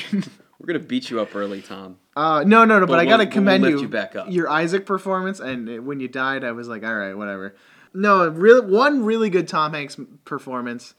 [0.58, 1.98] We're gonna beat you up early, Tom.
[2.16, 2.86] Uh, no, no, no.
[2.86, 3.82] But, But I gotta we'll commend lift you.
[3.82, 4.30] you back up.
[4.30, 7.54] Your Isaac performance, and when you died, I was like, all right, whatever.
[7.94, 10.94] No, really, one really good Tom Hanks performance.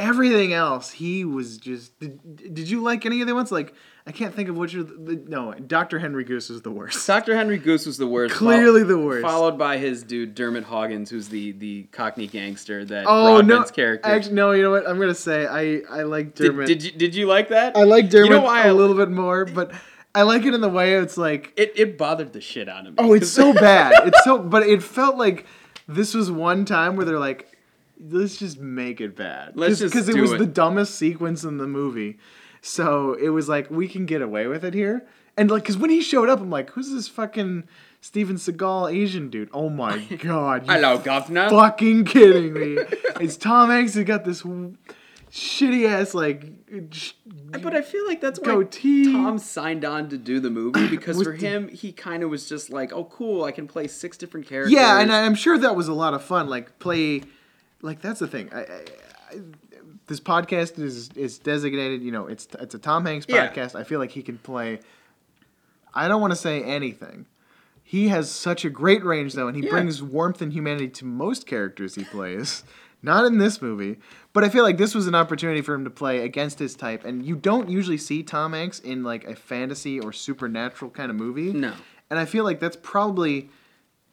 [0.00, 1.98] Everything else, he was just.
[2.00, 3.50] Did, did you like any of the ones?
[3.52, 3.74] Like,
[4.06, 4.74] I can't think of which.
[4.74, 7.06] Are the, the, no, Doctor Henry Goose is the worst.
[7.06, 7.36] Dr.
[7.36, 8.34] Henry Goose was the worst.
[8.34, 9.22] Clearly the worst.
[9.22, 13.62] Followed by his dude Dermot Hoggins, who's the the Cockney gangster that Oh no!
[13.64, 14.08] Character.
[14.08, 14.52] Actually, no.
[14.52, 14.88] You know what?
[14.88, 16.66] I'm gonna say I I like Dermot.
[16.66, 17.76] did you did you like that?
[17.76, 19.72] I like Dermot You know why a I- little bit more, but
[20.14, 22.92] I like it in the way it's like It it bothered the shit out of
[22.92, 22.98] me.
[22.98, 24.08] oh, it's so bad.
[24.08, 25.46] It's so, but it felt like
[25.86, 27.46] this was one time where they're like,
[28.00, 29.52] let's just make it bad.
[29.56, 30.38] Let's just because it was it.
[30.38, 32.18] the dumbest sequence in the movie.
[32.62, 35.90] So it was like we can get away with it here, and like because when
[35.90, 37.64] he showed up, I'm like, who's this fucking
[38.02, 39.48] Steven Seagal Asian dude?
[39.52, 40.64] Oh my god!
[40.66, 41.48] Hello, governor.
[41.48, 42.76] fucking kidding me?
[43.20, 44.42] it's Tom Hanks who got this
[45.30, 46.46] shitty ass like.
[46.90, 47.12] sh-
[47.50, 49.12] But I feel like that's why Goatee.
[49.12, 52.70] Tom signed on to do the movie because for him, he kind of was just
[52.70, 53.44] like, "Oh, cool!
[53.44, 56.22] I can play six different characters." Yeah, and I'm sure that was a lot of
[56.22, 56.48] fun.
[56.48, 57.22] Like play,
[57.82, 58.50] like that's the thing.
[58.52, 58.64] I, I,
[59.32, 59.40] I,
[60.06, 62.02] this podcast is is designated.
[62.02, 63.48] You know, it's it's a Tom Hanks Yeah.
[63.52, 63.74] podcast.
[63.78, 64.80] I feel like he can play.
[65.94, 67.26] I don't want to say anything.
[67.82, 69.70] He has such a great range though, and he Yeah.
[69.70, 72.62] brings warmth and humanity to most characters he plays.
[73.02, 73.96] Not in this movie,
[74.34, 77.02] but I feel like this was an opportunity for him to play against his type,
[77.06, 81.16] and you don't usually see Tom Hanks in like a fantasy or supernatural kind of
[81.16, 81.50] movie.
[81.54, 81.72] no,
[82.10, 83.48] And I feel like that's probably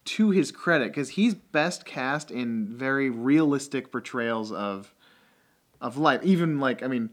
[0.08, 4.94] to his credit because he's best cast in very realistic portrayals of
[5.82, 6.22] of life.
[6.24, 7.10] Even like I mean,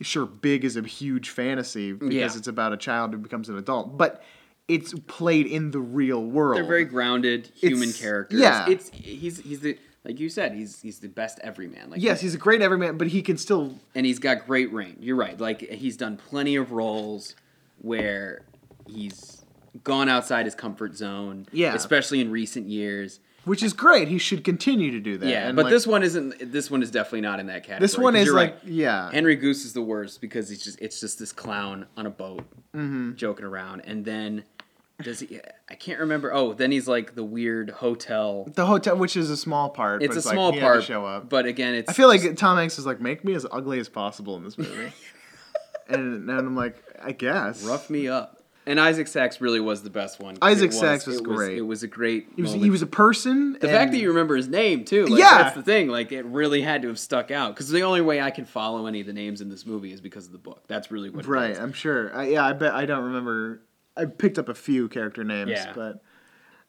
[0.00, 2.26] sure, Big is a huge fantasy because Yeah.
[2.36, 4.22] it's about a child who becomes an adult, but
[4.68, 6.56] it's played in the real world.
[6.58, 8.38] they're very grounded human It's- characters.
[8.40, 8.66] yeah.
[8.68, 11.90] it's he's he's the like you said, he's he's the best everyman.
[11.90, 14.98] Like yes, he's a great everyman, but he can still and he's got great range.
[15.00, 15.38] You're right.
[15.40, 17.34] Like he's done plenty of roles
[17.82, 18.42] where
[18.86, 19.39] he's
[19.84, 21.46] gone outside his comfort zone.
[21.52, 21.74] Yeah.
[21.74, 23.20] especially in recent years.
[23.44, 24.08] which is great.
[24.08, 25.28] He should continue to do that.
[25.28, 26.52] Yeah, And, but like, this one isn't.
[26.52, 27.80] This one is definitely not in that category.
[27.80, 28.64] this one is like right.
[28.64, 29.10] yeah.
[29.10, 32.44] Henry Goose is the worst because he's just it's just this clown on a boat
[32.76, 33.14] Mm-hmm.
[33.16, 34.44] joking around, and then
[35.02, 35.40] does he?
[35.68, 36.32] I can't remember.
[36.32, 38.44] Oh, then he's like the weird hotel.
[38.54, 40.02] the hotel, which is a small part.
[40.04, 41.28] It's a like, small to part, show up.
[41.28, 41.88] but again, it's.
[41.90, 44.56] I feel like Tom Hanks is like, make me as ugly as possible in this
[44.58, 44.92] movie.
[45.88, 47.64] and, and I'm like, I guess.
[47.64, 48.39] rough me up.
[48.70, 50.38] And Isaac Sachs really was the best one.
[50.40, 51.58] Isaac it Sachs was it great.
[51.58, 52.28] It was a great.
[52.36, 53.54] He was, he was a person.
[53.60, 55.42] The fact that you remember his name too, like, Yeah.
[55.42, 55.88] that's the thing.
[55.88, 58.86] Like it really had to have stuck out because the only way I can follow
[58.86, 60.62] any of the names in this movie is because of the book.
[60.68, 61.24] That's really what.
[61.24, 61.58] it Right.
[61.58, 62.14] I'm sure.
[62.16, 63.60] I, yeah, I bet I don't remember.
[63.96, 65.72] I picked up a few character names, Yeah.
[65.74, 66.00] but.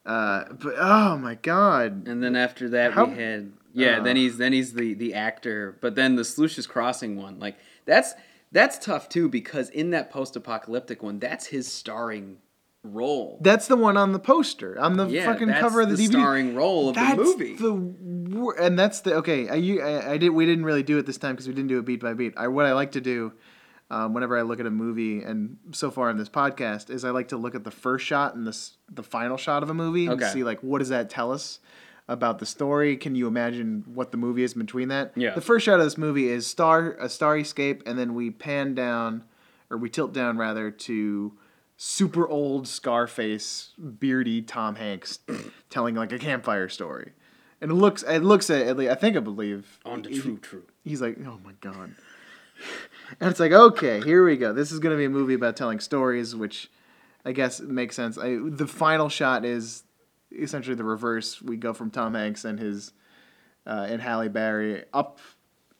[0.04, 2.08] Uh, but oh my god!
[2.08, 3.98] And then after that How- we had yeah.
[3.98, 4.02] Uh.
[4.02, 8.12] then he's then he's the the actor, but then the Sloosha's Crossing one, like that's
[8.52, 12.38] that's tough too because in that post apocalyptic one, that's his starring
[12.84, 13.38] role.
[13.40, 16.10] That's the one on the poster, on the yeah, fucking cover of the, the DVD.
[16.12, 17.54] starring role of that's the movie.
[17.56, 19.48] the and that's the okay.
[19.48, 21.68] I, you- I I did we didn't really do it this time because we didn't
[21.68, 22.34] do it beat by beat.
[22.36, 23.32] I what I like to do.
[23.90, 27.10] Um, whenever I look at a movie, and so far in this podcast, is I
[27.10, 28.58] like to look at the first shot and the
[28.90, 30.32] the final shot of a movie and Okay.
[30.32, 31.58] see like what does that tell us
[32.08, 32.96] about the story?
[32.96, 35.12] Can you imagine what the movie is in between that?
[35.16, 35.34] Yeah.
[35.34, 38.74] The first shot of this movie is star a starry scape, and then we pan
[38.74, 39.24] down,
[39.70, 41.32] or we tilt down rather to
[41.76, 45.18] super old Scarface, beardy Tom Hanks
[45.70, 47.12] telling like a campfire story,
[47.60, 50.20] and it looks it looks at, at least, I think I believe On the he-
[50.20, 50.62] true true.
[50.84, 51.94] he's like, oh my god.
[53.20, 54.52] And it's like, okay, here we go.
[54.52, 56.70] This is gonna be a movie about telling stories, which
[57.24, 58.16] I guess makes sense.
[58.18, 59.82] I, the final shot is
[60.38, 61.40] essentially the reverse.
[61.40, 62.92] We go from Tom Hanks and his
[63.66, 65.18] uh, and Halle Berry up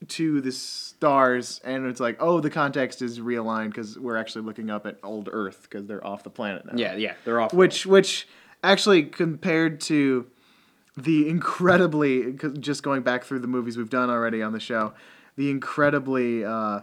[0.09, 4.71] to the stars, and it's like, oh, the context is realigned because we're actually looking
[4.71, 6.73] up at old Earth because they're off the planet now.
[6.77, 7.53] Yeah, yeah, they're off.
[7.53, 8.27] Which, which
[8.63, 10.27] actually compared to
[10.97, 14.93] the incredibly just going back through the movies we've done already on the show,
[15.37, 16.81] the incredibly uh,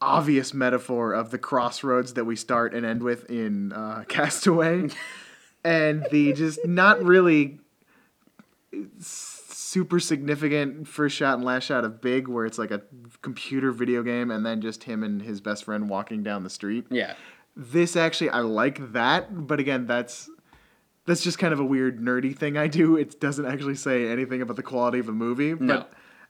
[0.00, 4.88] obvious metaphor of the crossroads that we start and end with in uh, Castaway,
[5.64, 7.60] and the just not really
[9.00, 12.82] super significant first shot and last shot of Big, where it's like a
[13.22, 16.86] computer video game, and then just him and his best friend walking down the street.
[16.90, 17.14] yeah,
[17.56, 20.30] This actually, I like that, but again, that's
[21.06, 22.96] that's just kind of a weird nerdy thing I do.
[22.96, 25.86] It doesn't actually say anything about the quality of a movie, but No.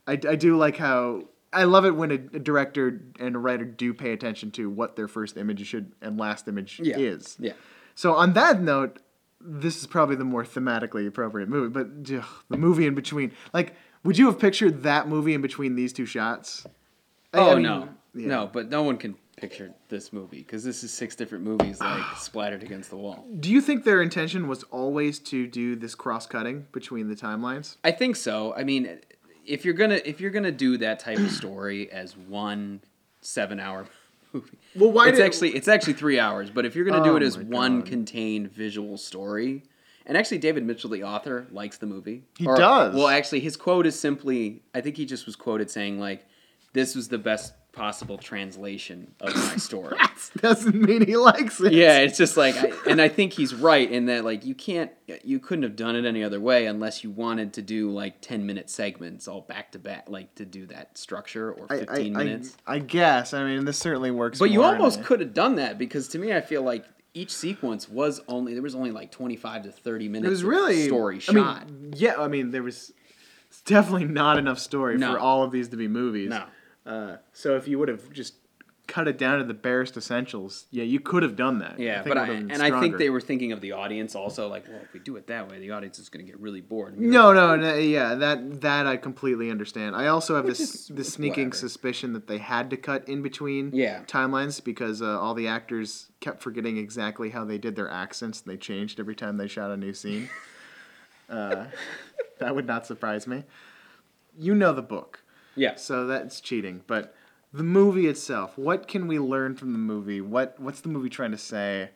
[0.06, 3.64] I, I do like how I love it when a, a director and a writer
[3.64, 7.36] do pay attention to what their first image should and last image yeah, is.
[7.40, 7.54] yeah.
[7.94, 9.00] So on that note,
[9.40, 11.68] this is probably the more thematically appropriate movie.
[11.70, 13.74] But ugh, the movie in between, like,
[14.04, 16.66] would you have pictured that movie in between these two shots?
[16.66, 18.26] I- Oh I mean, no, yeah.
[18.28, 22.02] no, but no one can picture this movie because this is six different movies like
[22.16, 23.26] splattered against the wall.
[23.38, 27.76] Do you think their intention was always to do this cross cutting between the timelines?
[27.84, 28.54] I think so.
[28.56, 28.98] I mean,
[29.46, 32.80] if you're gonna if you're gonna do that type of story as one
[33.20, 33.86] seven hour
[34.32, 36.50] movie, Well, why it's did- actually it's actually three hours.
[36.50, 37.88] But if you're gonna do Oh it as one God.
[37.88, 39.62] contained visual story,
[40.06, 42.24] and actually David Mitchell, the author, likes the movie.
[42.38, 42.94] He does.
[42.94, 46.26] Well, actually, his quote is simply, I think he just was quoted saying like,
[46.72, 51.72] "This was the best possible translation of my story." That doesn't mean he likes it.
[51.72, 54.90] Yeah, it's just like, I, and I think he's right in that like you can't,
[55.24, 58.44] you couldn't have done it any other way unless you wanted to do like ten
[58.46, 62.16] minute segments all back to back, like to do that structure or I, I, fifteen
[62.16, 62.56] I, minutes.
[62.66, 63.32] I guess.
[63.32, 64.38] I mean, this certainly works.
[64.38, 67.88] but you almost could have done that because to me, I feel like each sequence
[67.88, 70.26] was only there was only like twenty five to thirty minutes.
[70.26, 71.68] It was of really story I mean, shot.
[71.94, 72.92] yeah, I mean, there was
[73.64, 75.12] definitely not enough story No.
[75.14, 76.28] for all of these to be movies.
[76.30, 76.44] No.
[76.88, 78.34] Uh, so if you would have just
[78.86, 81.78] cut it down to the barest essentials, yeah, you could have done that.
[81.78, 83.72] Yeah, think but I, would have been and I think they were thinking of the
[83.72, 84.48] audience also.
[84.48, 86.62] Like, well, if we do it that way, the audience is going to get really
[86.62, 86.98] bored.
[86.98, 89.94] We No, no, no, yeah, that that I completely understand.
[89.94, 91.56] I also have Which this is this sneaking whatever.
[91.56, 94.04] suspicion that they had to cut in between Yeah.
[94.06, 98.40] timelines because uh, all the actors kept forgetting exactly how they did their accents.
[98.40, 100.30] and They changed every time they shot a new scene.
[101.28, 101.66] uh,
[102.38, 103.44] that would not surprise me.
[104.38, 105.20] You know the book,
[105.58, 105.74] yeah.
[105.76, 106.82] so that's cheating.
[106.86, 107.14] But
[107.52, 110.20] the movie itself, what can we learn from the movie?
[110.20, 111.90] What what's the movie trying to say?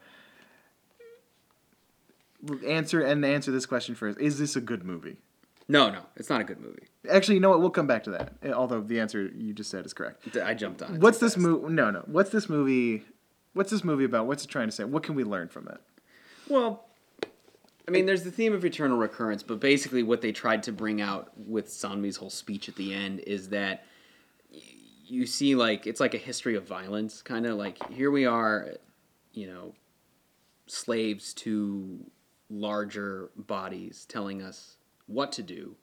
[2.67, 4.19] Answer and answer this question first.
[4.21, 5.17] Is this a good movie?
[5.69, 6.83] No, no, it's not a good movie.
[7.09, 7.61] Actually, you know what?
[7.61, 8.33] We'll come back to that.
[8.43, 10.37] eh, Although the answer you just said is correct.
[10.37, 10.97] I jumped on.
[10.97, 11.73] it What's this movie?
[11.73, 12.03] No, no.
[12.07, 13.05] What's this movie?
[13.55, 14.27] What's this movie about?
[14.27, 14.83] What's it trying to say?
[14.85, 15.79] What can we learn from it?
[16.49, 16.85] Well,
[17.87, 21.01] I mean, there's the theme of eternal recurrence, but basically, what they tried to bring
[21.01, 23.85] out with Sonmi's whole speech at the end is that
[24.53, 24.61] y-
[25.05, 28.69] you see, like, it's like a history of violence, kind of like here we are,
[29.33, 29.75] you know,
[30.67, 31.99] slaves to
[32.49, 34.77] larger bodies telling us
[35.07, 35.75] what to do,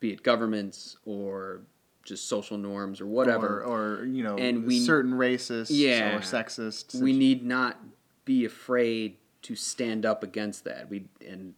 [0.00, 1.60] be it governments or
[2.04, 3.62] just social norms or whatever.
[3.62, 6.16] or, or you know, And we- certain racists Yeah.
[6.16, 7.00] or sexists.
[7.00, 7.78] we need not
[8.24, 10.88] be afraid to stand up against that.
[10.90, 11.54] We and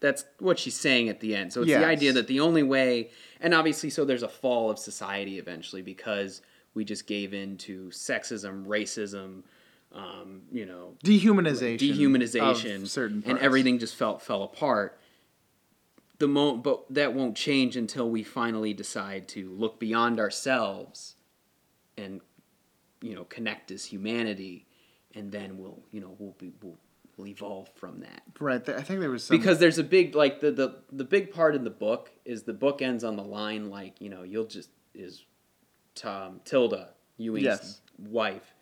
[0.00, 1.52] that's what she's saying at the end.
[1.52, 1.80] So it's Yes.
[1.80, 3.10] the idea that the only way,
[3.40, 6.40] and obviously, so there's a fall of society eventually because
[6.74, 9.42] we just gave in to sexism, racism,
[9.92, 14.98] um, you know, dehumanization, dehumanization, certain and everything just felt fell apart.
[16.18, 21.14] The mo- but that won't change until we finally decide to look beyond ourselves
[21.96, 22.20] and
[23.00, 24.66] you know connect as humanity,
[25.14, 26.76] and then we'll you know we'll be we'll,
[27.18, 28.22] we'll evolve from that.
[28.40, 28.66] Right.
[28.68, 31.54] I think there was some Because there's a big like the, the the big part
[31.54, 34.70] in the book is the book ends on the line like you know you'll just
[34.94, 35.24] is
[35.94, 37.80] Tom Tilda Ewing's Yes.
[37.98, 38.54] wife,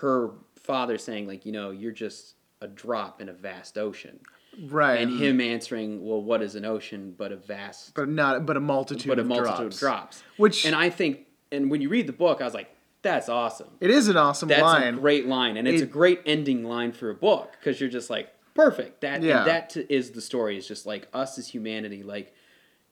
[0.00, 4.20] her father saying like you know you're just a drop in a vast ocean,
[4.68, 8.56] right, and him answering well what is an ocean but a vast but not but
[8.58, 9.74] a multitude, but a multitude drops.
[9.76, 10.22] of drops.
[10.36, 11.20] Which And I think
[11.50, 12.68] and when you read the book I was like
[13.02, 13.68] that's awesome.
[13.80, 14.58] it is an awesome line.
[14.58, 14.94] That's line.
[14.94, 17.90] a great line, and it's It- a great ending line for a book because you're
[17.90, 19.00] just like perfect.
[19.00, 19.44] That Yeah.
[19.44, 20.56] that t- is the story.
[20.58, 22.02] Is just like us as humanity.
[22.02, 22.34] Like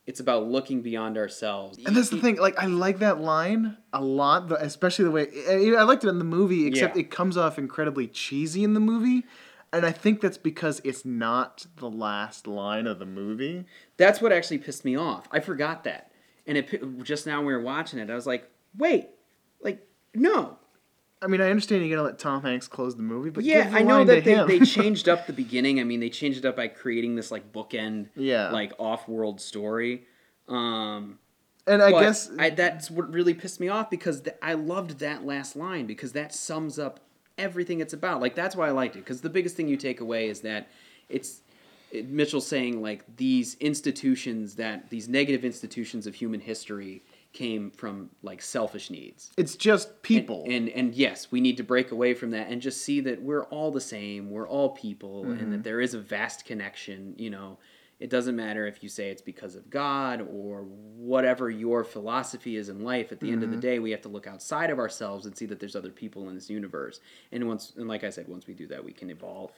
[0.06, 1.78] it's about looking beyond ourselves.
[1.84, 2.36] And that's the thing.
[2.36, 6.18] Like I like that line a lot, especially the way I, I liked it in
[6.18, 6.66] the movie.
[6.66, 7.00] Except Yeah.
[7.02, 9.26] it comes off incredibly cheesy in the movie,
[9.72, 13.66] and I think that's because it's not the last line of the movie.
[13.98, 15.28] That's what actually pissed me off.
[15.30, 16.11] I forgot that.
[16.46, 18.09] and it just now we were watching it.
[18.09, 18.48] I was like,
[18.78, 19.09] wait,
[19.61, 19.86] like
[20.19, 20.57] no,
[21.21, 23.83] I mean, I understand you're gonna let Tom Hanks close the movie, but yeah, I
[23.83, 24.47] know that they, him.
[24.49, 25.81] they changed up the beginning.
[25.81, 28.51] I mean, they changed it up by creating this like bookend, Yeah.
[28.51, 30.05] like off-world story.
[30.49, 31.19] Um,
[31.66, 35.01] and I but guess I, that's what really pissed me off because th- I loved
[35.01, 37.01] that last line because that sums up
[37.37, 38.21] everything it's about.
[38.21, 40.69] Like that's why I liked it because the biggest thing you take away is that
[41.09, 41.41] it's
[41.91, 47.03] it, Mitchell saying like these institutions that these negative institutions of human history
[47.33, 49.31] came from like selfish needs.
[49.37, 50.45] it's just people.
[50.49, 53.45] And, and yes, we need to break away from that and just see that we're
[53.45, 54.31] all the same.
[54.31, 55.51] We're all people, and Mm-hmm.
[55.53, 57.14] that there is a vast connection.
[57.18, 57.59] You know,
[58.01, 60.62] it doesn't matter if you say it's because of God or
[60.97, 63.12] whatever your philosophy is in life.
[63.12, 63.61] At the end of the Mm-hmm.
[63.61, 66.35] day, we have to look outside of ourselves and see that there's other people in
[66.35, 67.01] this universe.
[67.31, 69.53] And once, and like I said, once we do that, we can evolve.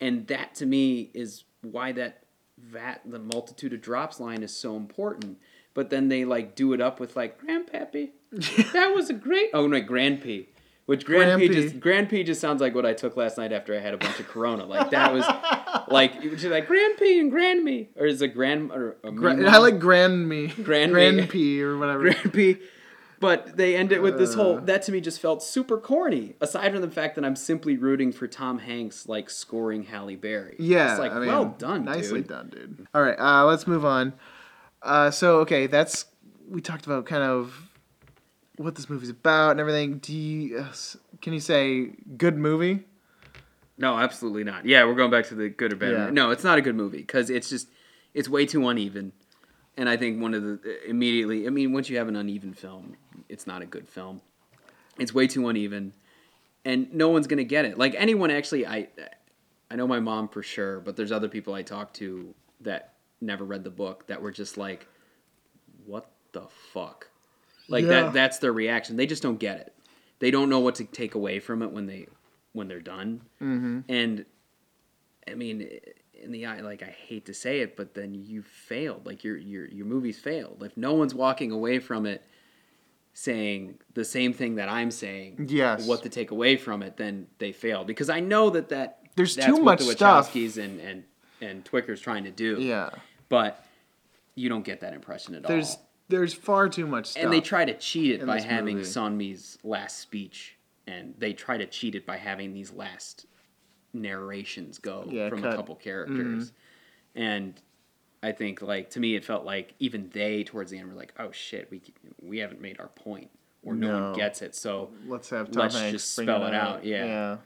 [0.00, 2.24] And that to me is why that
[2.58, 5.38] vat the multitude of drops line is so important.
[5.76, 8.10] But then they like do it up with like Grandpappy.
[8.72, 10.48] that was a great oh no Grandp.
[10.86, 13.74] Which Grand P just Grand P just sounds like what I took last night after
[13.76, 14.64] I had a bunch of Corona.
[14.66, 15.24] Like that was
[15.88, 18.96] like it was just like Grand P and Grand Me or is it Grand or
[19.04, 21.26] a Gra- I like Grand Me, Grand Grand Me.
[21.26, 22.02] P or whatever.
[22.10, 22.56] Grand P.
[23.18, 24.36] But they end it with this Uh.
[24.36, 26.36] whole that to me just felt super corny.
[26.40, 30.54] Aside from the fact that I'm simply rooting for Tom Hanks like scoring Halle Berry.
[30.58, 32.28] Yeah, it's like I mean, well done, nicely dude.
[32.28, 32.86] done, dude.
[32.94, 34.12] All right, uh, let's move on.
[34.86, 36.06] Uh, so okay, that's
[36.48, 37.68] we talked about kind of
[38.56, 39.98] what this movie's about and everything.
[39.98, 40.72] Do you, uh,
[41.20, 42.84] can you say good movie?
[43.76, 44.64] No, absolutely not.
[44.64, 45.90] Yeah, we're going back to the good or bad.
[45.90, 46.10] Yeah.
[46.10, 47.68] No, it's not a good movie because it's just
[48.14, 49.12] it's way too uneven.
[49.76, 52.96] And I think one of the immediately, I mean, once you have an uneven film,
[53.28, 54.22] it's not a good film.
[54.98, 55.92] It's way too uneven,
[56.64, 57.76] and no one's gonna get it.
[57.76, 58.86] Like anyone, actually, I
[59.68, 63.44] I know my mom for sure, but there's other people I talk to that never
[63.44, 64.86] read the book that were just like,
[65.84, 67.08] "What the fuck?"
[67.68, 68.02] Like Yeah.
[68.02, 68.12] that.
[68.12, 68.96] That's their reaction.
[68.96, 69.74] They just don't get it.
[70.18, 72.08] They don't know what to take away from it when they
[72.52, 73.22] when they're done.
[73.42, 73.80] Mm-hmm.
[73.88, 74.24] And
[75.28, 75.68] I mean,
[76.14, 79.04] in the eye, like I hate to say it, but then you failed.
[79.06, 80.62] Like your your your movie's failed.
[80.64, 82.24] If no one's walking away from it
[83.12, 85.86] saying the same thing that I'm saying, Yes.
[85.86, 87.86] what to take away from it, then they failed.
[87.86, 90.34] Because I know that that There's that's too much the stuff.
[90.34, 91.04] And and
[91.40, 92.56] and Tykwer's trying to do.
[92.60, 92.90] Yeah,
[93.28, 93.64] But
[94.34, 95.88] you don't get that impression at there's all.
[96.08, 97.22] there's far too much stuff.
[97.24, 98.88] And they try to cheat it by having movie.
[98.88, 100.56] Sonmi's last speech,
[100.86, 103.26] and they try to cheat it by having these last
[103.92, 105.44] narrations go Yeah, from cut.
[105.46, 105.52] Mm-hmm.
[105.54, 106.52] a couple characters.
[107.14, 107.54] And
[108.22, 111.14] I think, like to me, it felt like even they towards the end were like,
[111.18, 111.80] "Oh shit, we
[112.22, 113.30] we haven't made our point,
[113.62, 114.04] or no, No.
[114.10, 117.04] one gets it." So Let's have Tom Let's Hanks just spell it out, yeah.
[117.04, 117.36] yeah.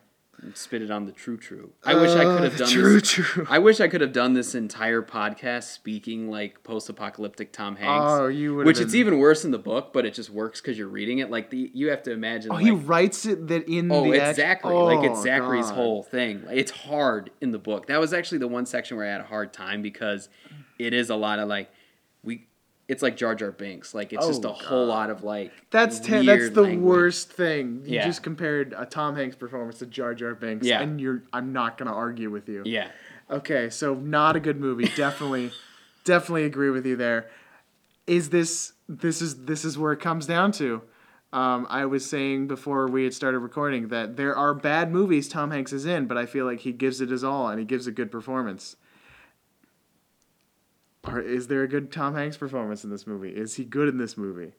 [0.54, 1.72] Spit it on the true true.
[1.84, 3.10] I wish I could have oh, done true, this.
[3.10, 3.46] true.
[3.48, 8.12] I wish I could have done this entire podcast speaking like post-apocalyptic Tom Hanks.
[8.12, 8.66] Oh, you would.
[8.66, 11.30] Which it's even worse in the book, but it just works because you're reading it.
[11.30, 12.50] Like the you have to imagine.
[12.50, 14.12] Oh, like, he writes it that in oh, the.
[14.12, 14.74] it's act- Zachary.
[14.74, 15.74] like it's Oh, Zachary's God.
[15.74, 16.44] whole thing.
[16.50, 17.86] It's hard in the book.
[17.86, 20.28] That was actually the one section where I had a hard time because
[20.78, 21.70] it is a lot of like
[22.22, 22.46] we.
[22.90, 23.94] It's like Jar Jar Binks.
[23.94, 25.52] Like it's just Oh, a whole lot of like.
[25.70, 26.80] That's te- that's the language.
[26.84, 27.82] worst thing.
[27.84, 28.06] You Yeah.
[28.06, 30.82] just compared a Tom Hanks performance to Jar Jar Binks, Yeah.
[30.82, 31.22] and you're.
[31.32, 32.62] I'm not gonna argue with you.
[32.64, 32.88] Yeah.
[33.30, 34.84] Okay, so not a good movie.
[34.96, 35.52] Definitely,
[36.04, 37.30] definitely agree with you there.
[38.08, 40.82] Is this this is this is where it comes down to?
[41.32, 45.52] Um, I was saying before we had started recording that there are bad movies Tom
[45.52, 47.86] Hanks is in, but I feel like he gives it his all and he gives
[47.86, 48.74] a good performance.
[51.06, 53.30] Or is there a good Tom Hanks performance in this movie?
[53.30, 54.52] Is he good in this movie?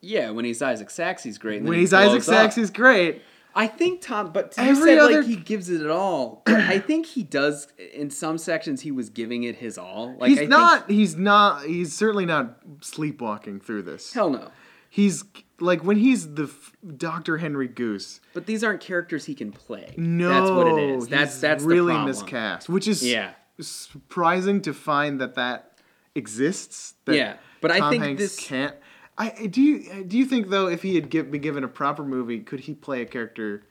[0.00, 1.62] Yeah, when he's Isaac Sachs, he's great.
[1.62, 2.22] When he he's Isaac.
[2.22, 3.22] Sachs, he's great.
[3.54, 6.42] I think Tom, but Every said other- like he gives it all.
[6.46, 7.68] I think he does.
[7.92, 10.16] In some sections, he was giving it his all.
[10.18, 10.90] Like he's I think- not.
[10.90, 11.64] he's not.
[11.66, 14.12] He's certainly not sleepwalking through this.
[14.14, 14.50] hell no.
[14.88, 15.24] He's
[15.60, 17.36] like when he's the f- Dr.
[17.38, 18.20] Henry Goose.
[18.34, 19.94] But these aren't characters he can play.
[19.98, 21.08] No, that's what it is.
[21.08, 25.71] That's that's really miscast, which is Yeah, surprising to find that that
[26.14, 26.94] exists.
[27.04, 27.36] That yeah.
[27.60, 28.38] But I think Hanks this.
[28.40, 28.74] can't.
[29.18, 32.04] I do you do you think though if he had give, been given a proper
[32.04, 33.64] movie, could he play a character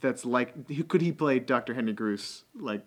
[0.00, 0.54] that's like
[0.88, 1.74] could he play Dr.
[1.74, 2.84] Henry Goose like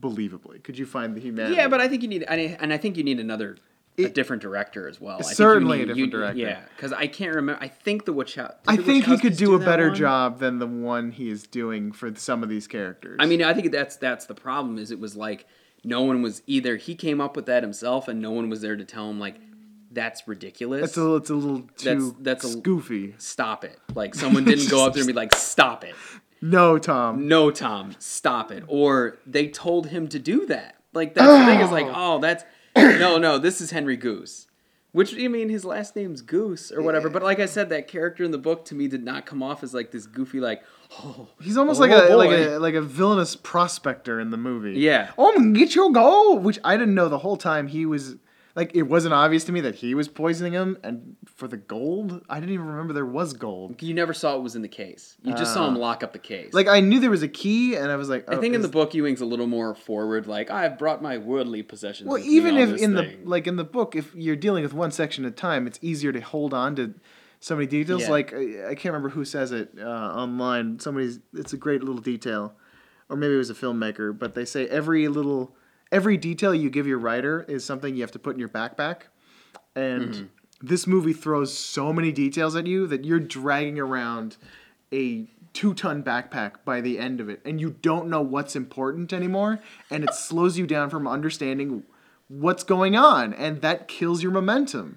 [0.00, 0.62] believably?
[0.62, 1.56] Could you find the humanity?
[1.56, 3.56] Yeah, but I think you need, and I, think you need another.
[3.98, 5.16] a It- different director as well.
[5.16, 6.38] I think you Certainly a different you- director.
[6.38, 7.62] Yeah, because I can't remember.
[7.62, 8.54] I think the Wachow.
[8.66, 9.96] I think he could Wachowskis do a better one?
[9.96, 13.16] job than the one he is doing for some of these characters.
[13.20, 14.78] I mean, I think that's that's the problem.
[14.78, 15.46] Is it was like
[15.84, 18.76] no one was either he came up with that himself, and no one was there
[18.76, 19.36] to tell him like
[19.90, 20.84] that's ridiculous.
[20.90, 23.14] it's a it's a little too that's a- goofy.
[23.18, 23.78] stop it.
[23.94, 25.94] Like someone didn't go up there and be like, stop it.
[26.40, 27.28] No, Tom.
[27.28, 28.64] No, Tom, stop it.
[28.66, 30.76] Or they told him to do that.
[30.92, 32.14] Like that's the thing is like, ah.
[32.14, 32.44] oh, that's
[32.76, 33.38] no, no.
[33.38, 34.46] This is Henry Goose.
[34.92, 38.24] Which you mean his last name's Goose or whatever, but like I said, that character
[38.24, 40.62] in the book to me did not come off as like this goofy like
[41.00, 44.78] oh He's almost oh, like a like a like a villainous prospector in the movie.
[44.78, 45.10] Yeah.
[45.18, 48.16] Oh, I'm gonna get your gold, which I didn't know the whole time he was
[48.54, 52.22] like it wasn't obvious to me that he was poisoning him and for the gold,
[52.28, 53.80] I didn't even remember there was gold.
[53.82, 55.16] You never saw it was in the case.
[55.22, 56.52] You just saw him uh, lock up the case.
[56.52, 58.62] Like I knew there was a key and I was like I oh, think in
[58.62, 62.08] the book Ewing's a little more forward, like I've brought my worldly possessions.
[62.08, 64.90] Well, even if in thing." the like in the book, if you're dealing with one
[64.90, 66.94] section at a time, it's easier to hold on to
[67.42, 68.02] so many details.
[68.02, 68.10] Yeah.
[68.10, 70.78] Like I, I can't remember who says it uh, online.
[70.78, 72.54] Somebody's it's a great little detail,
[73.10, 74.18] or maybe it was a filmmaker.
[74.18, 75.54] But they say every little
[75.90, 79.02] every detail you give your writer is something you have to put in your backpack,
[79.76, 80.66] and Mm-hmm.
[80.66, 84.36] this movie throws so many details at you that you're dragging around
[84.92, 89.12] a two ton backpack by the end of it and you don't know what's important
[89.12, 89.58] anymore
[89.90, 91.82] and it slows you down from understanding
[92.28, 94.96] what's going on and that kills your momentum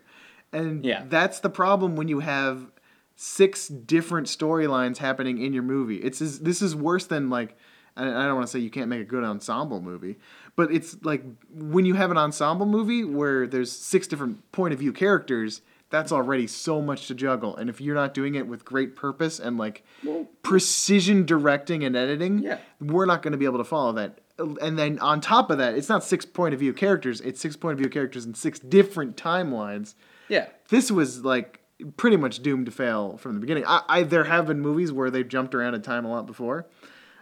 [0.56, 1.04] and Yeah.
[1.10, 2.72] that's the problem when you have
[3.16, 7.58] six different storylines happening in your movie it's is, this is worse than like
[7.98, 10.18] I don't want to say you can't make a good ensemble movie,
[10.58, 14.80] but it's like when you have an ensemble movie where there's six different point of
[14.82, 17.56] view characters, that's already so much to juggle.
[17.56, 19.86] And if you're not doing it with great purpose and like
[20.44, 22.58] precision directing and editing, Yeah.
[22.82, 24.20] we're not going to be able to follow that.
[24.38, 27.56] And then on top of that, it's not six point of view characters, it's six
[27.56, 29.96] point of view characters in six different timelines.
[30.30, 31.62] Yeah, This was like
[31.98, 33.66] pretty much doomed to fail from the beginning.
[33.68, 36.68] I, I there have been movies where they've jumped around in time a lot before.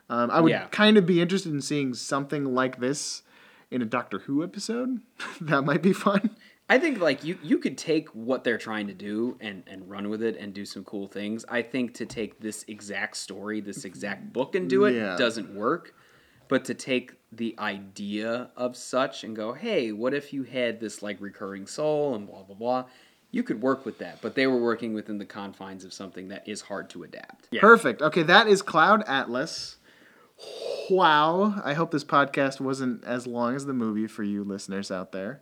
[0.09, 0.67] Um, I would Yeah.
[0.67, 3.23] kind of be interested in seeing something like this
[3.71, 4.99] in a Doctor Who episode.
[5.41, 6.29] that might be fun.
[6.69, 10.09] I think like you you could take what they're trying to do and and run
[10.09, 11.43] with it and do some cool things.
[11.49, 15.15] I think to take this exact story, this exact book and do it Yeah.
[15.17, 15.93] doesn't work.
[16.47, 21.01] But to take the idea of such and go, "Hey, what if you had this
[21.01, 22.85] like recurring soul and blah blah blah?"
[23.31, 26.47] You could work with that, but they were working within the confines of something that
[26.47, 27.47] is hard to adapt.
[27.49, 27.61] Yeah.
[27.61, 28.01] Perfect.
[28.03, 29.77] Okay, that is Cloud Atlas.
[30.89, 31.59] Wow.
[31.63, 35.41] I hope this podcast wasn't as long as the movie for you listeners out there.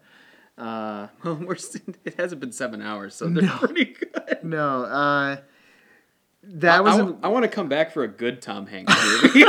[0.58, 1.58] Uh, Well, we're
[2.06, 4.40] it hasn't been seven hours, so they're pretty good.
[4.44, 5.38] no, uh,
[6.44, 7.00] that was.
[7.00, 8.94] I, a- want to come back for a good Tom Hanks
[9.24, 9.44] movie.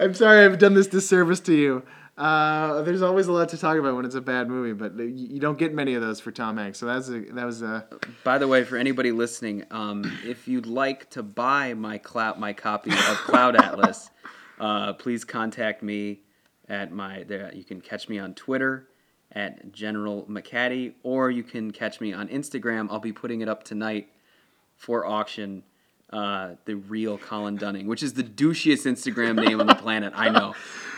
[0.00, 1.82] I'm sorry I've done this disservice to you.
[2.16, 5.38] Uh, there's always a lot to talk about when it's a bad movie, but you
[5.38, 6.78] don't get many of those for Tom Hanks.
[6.78, 7.86] So that's a, that was a
[8.24, 12.52] By the way, for anybody listening, um, if you'd like to buy my cloud my
[12.52, 14.10] copy of Cloud Atlas,
[14.60, 16.20] uh, please contact me
[16.68, 17.52] at my there.
[17.54, 18.88] You can catch me on Twitter
[19.30, 22.88] at General McCaddy, or you can catch me on Instagram.
[22.90, 24.08] I'll be putting it up tonight
[24.74, 25.62] for auction.
[26.10, 30.14] Uh, the real Colin Dunning, which is the douchiest Instagram name on the planet.
[30.16, 30.54] I know.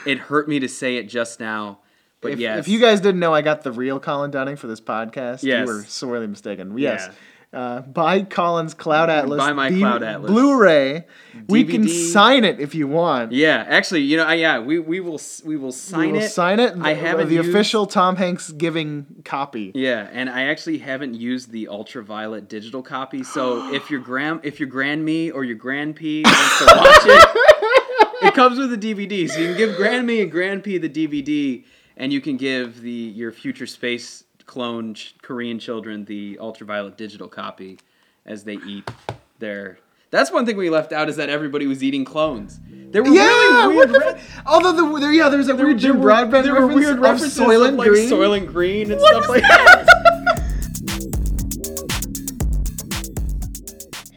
[0.06, 1.80] It hurt me to say it just now,
[2.20, 2.60] but if, yes.
[2.60, 5.66] if you guys didn't know I got the real Colin Dunning for this podcast, Yes.
[5.66, 6.78] you were sorely mistaken.
[6.78, 7.08] Yes.
[7.52, 9.38] Uh, buy Colin's Cloud Atlas.
[9.38, 10.30] Buy my Cloud Atlas.
[10.30, 11.04] Blu-ray.
[11.34, 11.44] DVD.
[11.48, 13.32] We can sign it if you want.
[13.32, 16.28] yeah, actually, you know, I- yeah, we, we will we will sign we will it.
[16.28, 16.74] sign it.
[16.80, 19.72] I the- haven't the used- official Tom Hanks giving copy.
[19.74, 23.24] Yeah, and I actually haven't used the ultraviolet digital copy.
[23.24, 27.02] So if your grand if your grand me or your grand P wants to watch
[27.04, 29.28] it, it comes with a DVD.
[29.28, 31.64] So you can give grand me and grand P the DVD,
[31.96, 37.28] and you can give the your future space clone ch- Korean children the ultraviolet digital
[37.28, 37.78] copy
[38.26, 38.90] as they eat
[39.38, 39.78] their.
[40.10, 42.58] That's one thing we left out is that everybody was eating clones.
[42.68, 45.78] There were Yeah, really what the re- fu- although the, there, yeah, there's a weird
[45.78, 48.10] Jim there Broadbent there were reference weird of references Soylent of, like Green.
[48.10, 49.86] Soylent Green and What stuff is like that?
[49.86, 50.36] that.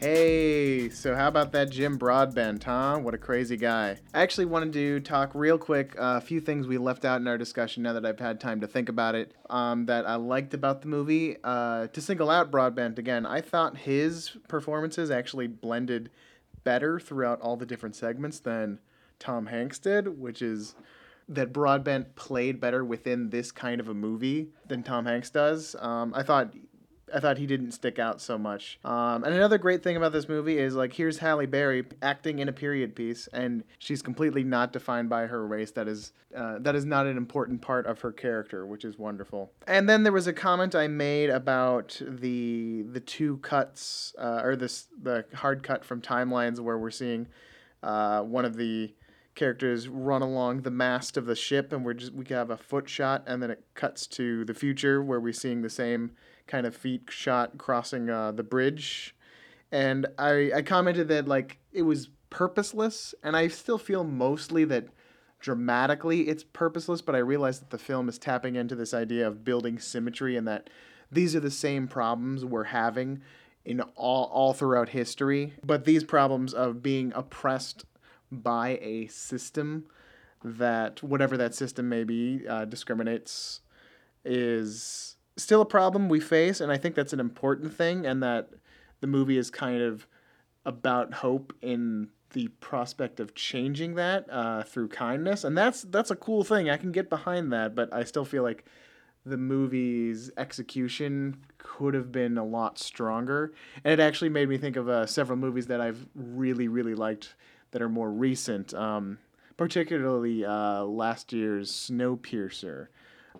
[0.90, 2.98] So how about that Jim Broadbent, huh?
[2.98, 3.98] What a crazy guy.
[4.12, 7.26] I actually wanted to talk real quick uh, a few things we left out in
[7.26, 10.54] our discussion now that I've had time to think about it um, that I liked
[10.54, 11.36] about the movie.
[11.44, 16.10] Uh, to single out Broadbent again, I thought his performances actually blended
[16.64, 18.80] better throughout all the different segments than
[19.18, 20.74] Tom Hanks did, which is
[21.28, 25.74] that Broadbent played better within this kind of a movie than Tom Hanks does.
[25.78, 26.52] Um, I thought
[27.14, 28.80] I thought he didn't stick out so much.
[28.84, 32.48] Um, and another great thing about this movie is like here's Halle Berry acting in
[32.48, 35.70] a period piece, and she's completely not defined by her race.
[35.70, 39.52] That is uh, that is not an important part of her character, which is wonderful.
[39.68, 44.56] And then there was a comment I made about the the two cuts uh, or
[44.56, 47.28] this the hard cut from timelines where we're seeing
[47.84, 48.92] uh, one of the
[49.36, 52.88] characters run along the mast of the ship and we're just we have a foot
[52.88, 56.12] shot and then it cuts to the future where we're seeing the same
[56.46, 59.14] kind of feet shot crossing uh, the bridge
[59.72, 64.88] and I, I commented that like it was purposeless and i still feel mostly that
[65.40, 69.44] dramatically it's purposeless but i realized that the film is tapping into this idea of
[69.44, 70.70] building symmetry and that
[71.10, 73.22] these are the same problems we're having
[73.64, 75.54] in all, all throughout history.
[75.64, 77.84] But these problems of being oppressed
[78.30, 79.86] by a system
[80.42, 83.60] that, whatever that system may be, uh, discriminates
[84.24, 86.60] is still a problem we face.
[86.60, 88.50] And I think that's an important thing, and that
[89.00, 90.06] the movie is kind of
[90.64, 96.16] about hope in the prospect of changing that uh, through kindness, and that's that's a
[96.16, 96.68] cool thing.
[96.68, 98.64] I can get behind that, but I still feel like
[99.24, 103.54] the movie's execution could have been a lot stronger.
[103.82, 107.34] And it actually made me think of uh, several movies that I've really really liked
[107.70, 109.18] that are more recent, um,
[109.56, 112.88] particularly uh, last year's Snowpiercer,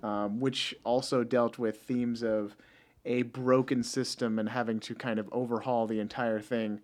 [0.03, 2.57] um, which also dealt with themes of
[3.05, 6.80] a broken system and having to kind of overhaul the entire thing,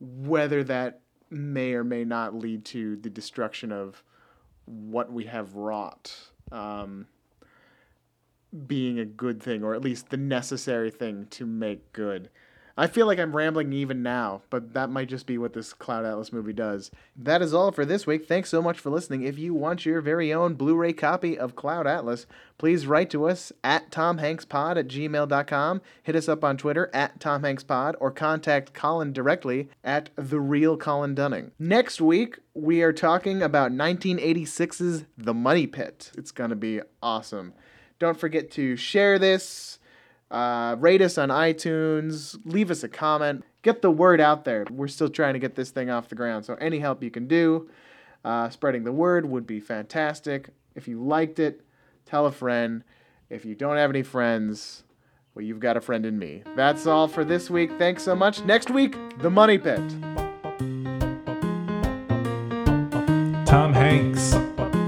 [0.00, 1.00] whether that
[1.30, 4.02] may or may not lead to the destruction of
[4.64, 6.14] what we have wrought
[6.52, 7.06] um,
[8.66, 12.30] being a good thing, or at least the necessary thing to make good.
[12.78, 16.04] I feel like I'm rambling even now, but that might just be what this Cloud
[16.04, 16.90] Atlas movie does.
[17.16, 18.28] That is all for this week.
[18.28, 19.22] Thanks so much for listening.
[19.22, 22.26] If you want your very own Blu ray copy of Cloud Atlas,
[22.58, 25.80] please write to us at tomhankspod at gmail.com.
[26.02, 31.14] Hit us up on Twitter at tomhankspod or contact Colin directly at The Real Colin
[31.14, 31.52] Dunning.
[31.58, 36.12] Next week, we are talking about 1986's The Money Pit.
[36.18, 37.54] It's going to be awesome.
[37.98, 39.78] Don't forget to share this
[40.30, 44.64] uh, rate us on iTunes, leave us a comment, get the word out there.
[44.70, 47.26] We're still trying to get this thing off the ground, so any help you can
[47.28, 47.68] do,
[48.24, 50.50] uh, spreading the word would be fantastic.
[50.74, 51.62] If you liked it,
[52.04, 52.82] tell a friend.
[53.30, 54.84] If you don't have any friends,
[55.34, 56.42] well, you've got a friend in me.
[56.56, 57.70] That's all for this week.
[57.78, 58.42] Thanks so much.
[58.44, 59.80] Next week, The Money Pit.
[63.46, 64.34] Tom Hanks,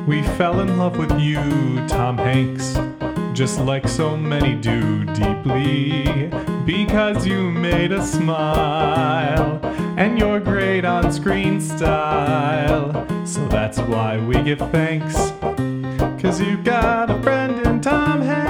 [0.06, 2.76] we fell in love with you, Tom Hanks
[3.38, 6.28] just like so many do deeply,
[6.66, 9.60] because you made us smile,
[9.96, 13.06] and your great on screen style.
[13.24, 15.14] So that's why we give thanks,
[16.20, 18.47] cause you got a friend in Tom Hanks.